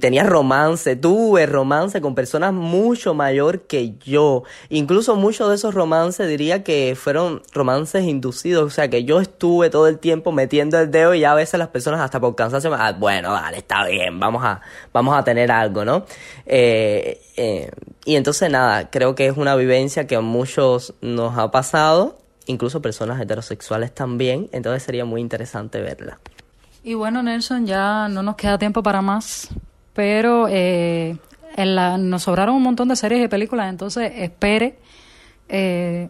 tenía 0.02 0.24
romance, 0.24 0.96
tuve 0.96 1.46
romance 1.46 2.02
con 2.02 2.16
personas 2.16 2.52
mucho 2.52 3.14
mayor 3.14 3.68
que 3.68 3.94
yo. 4.04 4.42
Incluso 4.70 5.16
muchos 5.18 5.50
de 5.50 5.56
esos 5.56 5.76
romances 5.76 6.28
diría 6.28 6.64
que 6.64 6.98
fueron 7.00 7.44
romances 7.54 8.06
inducidos. 8.06 8.64
O 8.64 8.72
sea, 8.72 8.90
que 8.90 9.04
yo 9.04 9.20
estuve 9.22 9.70
todo 9.70 9.88
el 9.88 10.00
tiempo 10.00 10.32
metiendo 10.32 10.80
el 10.80 10.90
dedo 10.90 11.14
y 11.14 11.26
a 11.26 11.36
veces 11.36 11.60
las 11.60 11.68
personas 11.68 12.00
hasta 12.00 12.20
por 12.20 12.34
cansancio, 12.34 12.72
me, 12.72 12.78
ah, 12.80 12.94
bueno, 12.94 13.34
vale, 13.34 13.58
está 13.58 13.86
bien, 13.86 14.20
vamos 14.20 14.44
a, 14.44 14.62
vamos 14.92 15.16
a 15.16 15.24
tener 15.24 15.52
algo, 15.52 15.86
¿no? 15.86 16.06
Eh, 16.48 17.22
eh, 17.38 17.70
y 18.06 18.16
entonces 18.16 18.50
nada, 18.50 18.63
creo 18.92 19.16
que 19.16 19.28
es 19.28 19.38
una 19.38 19.56
vivencia 19.56 20.08
que 20.08 20.16
a 20.16 20.22
muchos 20.22 20.94
nos 21.02 21.38
ha 21.38 21.52
pasado, 21.52 22.18
incluso 22.46 22.82
personas 22.82 23.20
heterosexuales 23.22 23.94
también, 23.94 24.50
entonces 24.52 24.84
sería 24.84 25.06
muy 25.06 25.22
interesante 25.22 25.82
verla. 25.82 26.20
Y 26.84 26.94
bueno, 26.96 27.24
Nelson, 27.24 27.66
ya 27.66 28.08
no 28.10 28.24
nos 28.24 28.36
queda 28.36 28.58
tiempo 28.58 28.84
para 28.84 29.02
más, 29.02 29.50
pero 29.94 30.48
eh, 30.50 31.16
en 31.56 31.76
la, 31.76 31.98
nos 31.98 32.24
sobraron 32.24 32.56
un 32.56 32.64
montón 32.64 32.90
de 32.90 32.96
series 32.96 33.24
y 33.24 33.28
películas, 33.30 33.70
entonces 33.70 34.12
espere 34.16 34.78
eh, 35.50 36.10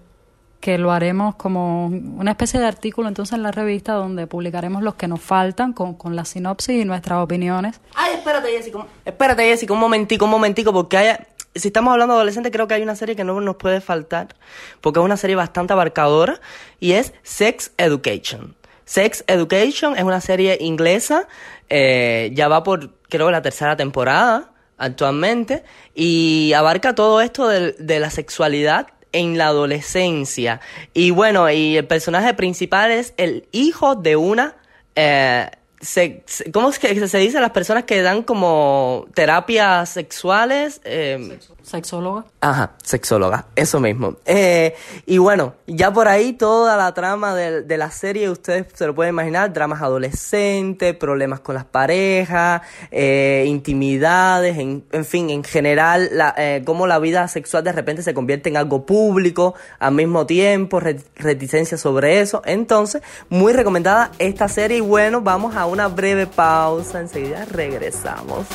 que 0.60 0.78
lo 0.78 0.94
haremos 0.94 1.36
como 1.36 1.88
una 1.88 2.32
especie 2.32 2.58
de 2.60 2.66
artículo 2.66 3.10
entonces 3.10 3.34
en 3.34 3.44
la 3.44 3.52
revista 3.52 3.94
donde 3.94 4.28
publicaremos 4.28 4.82
los 4.82 4.96
que 4.96 5.10
nos 5.10 5.20
faltan 5.20 5.74
con, 5.74 5.96
con 5.96 6.16
la 6.16 6.24
sinopsis 6.24 6.82
y 6.82 6.86
nuestras 6.86 7.20
opiniones. 7.22 7.82
Ay, 7.96 8.14
espérate, 8.16 8.48
Jessica. 8.50 8.78
un- 8.78 8.86
Espérate, 9.04 9.44
Jessica, 9.44 9.74
un 9.74 9.80
momentico, 9.80 10.24
un 10.26 10.32
momentico, 10.32 10.72
porque 10.72 10.96
hay, 10.98 11.18
si 11.56 11.68
estamos 11.68 11.92
hablando 11.92 12.14
de 12.14 12.20
adolescentes, 12.20 12.52
creo 12.52 12.68
que 12.68 12.74
hay 12.74 12.82
una 12.82 12.96
serie 12.96 13.16
que 13.16 13.24
no 13.24 13.40
nos 13.40 13.56
puede 13.56 13.82
faltar, 13.82 14.36
porque 14.82 15.00
es 15.00 15.06
una 15.06 15.18
serie 15.18 15.36
bastante 15.36 15.74
abarcadora, 15.74 16.40
y 16.80 16.94
es 16.94 17.14
Sex 17.24 17.72
Education. 17.78 18.56
Sex 18.86 19.24
Education 19.28 19.96
es 19.98 20.04
una 20.04 20.22
serie 20.22 20.58
inglesa, 20.60 21.28
eh, 21.70 22.32
ya 22.34 22.48
va 22.48 22.64
por, 22.64 22.92
creo, 23.10 23.32
la 23.32 23.42
tercera 23.42 23.76
temporada 23.78 24.52
actualmente, 24.78 25.64
y 25.96 26.54
abarca 26.54 26.96
todo 26.96 27.22
esto 27.22 27.48
de, 27.48 27.74
de 27.74 28.00
la 28.00 28.10
sexualidad 28.10 28.88
en 29.12 29.38
la 29.38 29.48
adolescencia. 29.48 30.60
Y 30.94 31.12
bueno, 31.12 31.50
y 31.50 31.78
el 31.78 31.86
personaje 31.86 32.34
principal 32.34 32.92
es 32.92 33.14
el 33.18 33.48
hijo 33.52 33.96
de 33.96 34.16
una... 34.16 34.56
eh, 34.96 35.50
se- 35.84 36.24
se- 36.26 36.52
¿Cómo 36.52 36.70
es 36.70 36.80
que 36.80 37.08
se 37.08 37.18
dice 37.20 37.40
las 37.40 37.52
personas 37.52 37.84
que 37.84 38.02
dan 38.02 38.24
como 38.24 39.06
terapias 39.14 39.90
sexuales? 39.90 40.82
Eh, 40.84 41.38
Sexóloga. 41.64 42.26
Ajá, 42.42 42.74
sexóloga, 42.84 43.46
eso 43.56 43.80
mismo. 43.80 44.18
Eh, 44.26 44.76
y 45.06 45.18
bueno, 45.18 45.54
ya 45.66 45.92
por 45.94 46.10
ahí 46.10 46.34
toda 46.34 46.76
la 46.76 46.94
trama 46.94 47.34
de, 47.34 47.62
de 47.62 47.78
la 47.78 47.90
serie, 47.90 48.30
ustedes 48.30 48.68
se 48.74 48.86
lo 48.86 48.94
pueden 48.94 49.14
imaginar, 49.14 49.54
dramas 49.54 49.82
adolescentes, 49.82 50.96
problemas 50.98 51.40
con 51.40 51.56
las 51.56 51.64
parejas, 51.64 52.62
eh, 52.92 53.46
intimidades, 53.48 54.58
en, 54.58 54.84
en 54.92 55.06
fin, 55.06 55.30
en 55.30 55.44
general, 55.44 56.10
la, 56.12 56.36
eh, 56.38 56.64
cómo 56.66 56.86
la 56.86 57.00
vida 57.00 57.28
sexual 57.30 57.64
de 57.64 57.72
repente 57.72 58.04
se 58.04 58.14
convierte 58.14 58.50
en 58.50 58.58
algo 58.58 58.86
público 58.86 59.56
al 59.80 59.94
mismo 59.94 60.26
tiempo, 60.26 60.82
re- 60.82 61.00
reticencia 61.16 61.78
sobre 61.78 62.20
eso. 62.20 62.42
Entonces, 62.46 63.02
muy 63.30 63.54
recomendada 63.54 64.12
esta 64.20 64.50
serie 64.50 64.78
y 64.78 64.82
bueno, 64.82 65.22
vamos 65.22 65.56
a 65.56 65.66
una 65.66 65.88
breve 65.88 66.28
pausa, 66.28 67.00
enseguida 67.00 67.46
regresamos. 67.46 68.46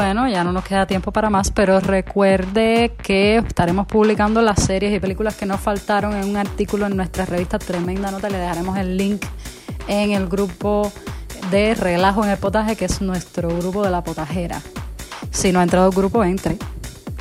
Bueno, 0.00 0.26
ya 0.30 0.42
no 0.44 0.50
nos 0.50 0.64
queda 0.64 0.86
tiempo 0.86 1.12
para 1.12 1.28
más, 1.28 1.50
pero 1.50 1.78
recuerde 1.78 2.92
que 3.02 3.36
estaremos 3.36 3.86
publicando 3.86 4.40
las 4.40 4.62
series 4.62 4.94
y 4.94 4.98
películas 4.98 5.36
que 5.36 5.44
nos 5.44 5.60
faltaron 5.60 6.16
en 6.16 6.26
un 6.26 6.38
artículo 6.38 6.86
en 6.86 6.96
nuestra 6.96 7.26
revista 7.26 7.58
Tremenda 7.58 8.10
Nota. 8.10 8.30
Le 8.30 8.38
dejaremos 8.38 8.78
el 8.78 8.96
link 8.96 9.22
en 9.88 10.12
el 10.12 10.26
grupo 10.26 10.90
de 11.50 11.74
Relajo 11.74 12.24
en 12.24 12.30
el 12.30 12.38
Potaje, 12.38 12.76
que 12.76 12.86
es 12.86 13.02
nuestro 13.02 13.50
grupo 13.58 13.84
de 13.84 13.90
la 13.90 14.02
potajera. 14.02 14.62
Si 15.32 15.52
no 15.52 15.60
ha 15.60 15.64
entrado 15.64 15.84
al 15.84 15.92
grupo, 15.92 16.24
entre, 16.24 16.56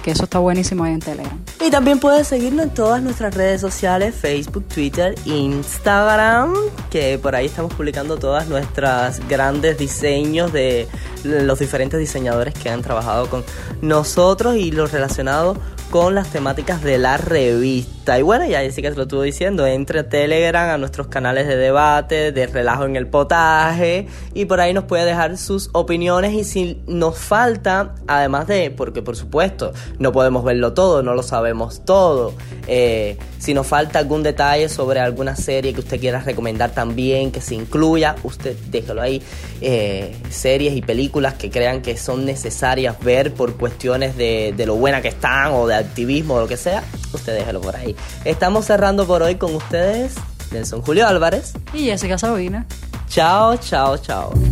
que 0.02 0.12
eso 0.12 0.24
está 0.24 0.40
buenísimo 0.40 0.86
ahí 0.86 0.94
en 0.94 1.02
Telegram. 1.02 1.38
Y 1.60 1.70
también 1.72 2.00
puedes 2.00 2.30
seguirnos 2.30 2.68
en 2.68 2.74
todas 2.74 3.04
nuestras 3.04 3.36
redes 3.36 3.60
sociales, 3.60 4.16
Facebook, 4.16 4.66
Twitter, 4.70 5.16
Instagram, 5.26 6.54
que 6.90 7.20
por 7.20 7.36
ahí 7.36 7.48
estamos 7.48 7.74
publicando 7.74 8.18
todas 8.18 8.48
nuestras 8.48 9.20
grandes 9.28 9.78
diseños 9.78 10.54
de 10.54 10.88
los 11.24 11.60
diferentes 11.60 12.00
diseñadores 12.00 12.54
que 12.54 12.70
han 12.70 12.82
trabajado 12.82 13.30
con 13.30 13.44
nosotros 13.82 14.56
y 14.56 14.72
los 14.72 14.92
relacionados 14.92 15.58
con 15.90 16.14
las 16.14 16.32
temáticas 16.32 16.84
de 16.84 17.00
la 17.00 17.18
revista. 17.18 18.20
Y 18.20 18.22
bueno, 18.22 18.46
ya 18.46 18.62
Jessica 18.62 18.90
te 18.90 18.96
lo 18.96 19.04
estuvo 19.04 19.22
diciendo, 19.24 19.66
entre 19.66 20.00
a 20.00 20.10
Telegram, 20.10 20.70
a 20.70 20.78
nuestros 20.78 21.08
canales 21.08 21.48
de 21.48 21.58
debate, 21.58 22.32
de 22.32 22.48
relajo 22.48 22.86
en 22.86 22.96
el 22.96 23.08
potaje, 23.08 24.08
y 24.34 24.46
por 24.46 24.62
ahí 24.62 24.74
nos 24.74 24.84
puede 24.86 25.06
dejar 25.06 25.38
sus 25.38 25.70
opiniones 25.74 26.34
y 26.34 26.44
si 26.44 26.82
nos 26.88 27.18
falta, 27.18 27.96
además 28.08 28.48
de, 28.48 28.72
porque 28.72 29.02
por 29.02 29.16
supuesto, 29.16 29.74
no 29.98 30.12
podemos 30.12 30.44
verlo 30.44 30.74
todo, 30.74 31.02
no 31.02 31.16
lo 31.16 31.24
sabemos 31.24 31.84
todo, 31.86 32.34
eh, 32.68 33.18
si 33.40 33.54
nos 33.54 33.66
falta 33.66 34.00
algún 34.00 34.22
detalle 34.22 34.70
sobre 34.70 35.00
alguna 35.00 35.36
serie 35.36 35.74
que 35.74 35.80
usted 35.80 36.00
quiera 36.00 36.20
recomendar 36.20 36.72
también, 36.72 37.32
que 37.32 37.42
se 37.42 37.56
incluya, 37.56 38.16
usted 38.24 38.56
déjelo 38.70 39.02
ahí, 39.02 39.22
eh, 39.62 40.16
series 40.30 40.76
y 40.76 40.82
películas 41.10 41.34
que 41.34 41.50
crean 41.50 41.82
que 41.82 41.98
son 41.98 42.24
necesarias 42.24 42.96
ver 43.00 43.34
por 43.34 43.56
cuestiones 43.58 44.16
de, 44.16 44.54
de 44.56 44.66
lo 44.68 44.76
buena 44.76 45.02
que 45.02 45.08
están 45.08 45.54
o 45.54 45.66
de 45.66 45.74
activismo 45.74 46.36
o 46.36 46.42
lo 46.42 46.48
que 46.48 46.56
sea, 46.56 46.84
usted 47.14 47.36
déjelo 47.36 47.62
por 47.62 47.76
ahí. 47.76 47.96
Estamos 48.26 48.66
cerrando 48.66 49.08
por 49.08 49.24
hoy 49.24 49.36
con 49.36 49.56
ustedes, 49.56 50.14
Nelson 50.52 50.84
Julio 50.84 51.08
Álvarez. 51.08 51.54
Y 51.74 51.86
Jessica 51.86 52.20
Sabina. 52.20 52.68
Chao, 53.08 53.58
chao, 53.58 53.98
chao. 53.98 54.49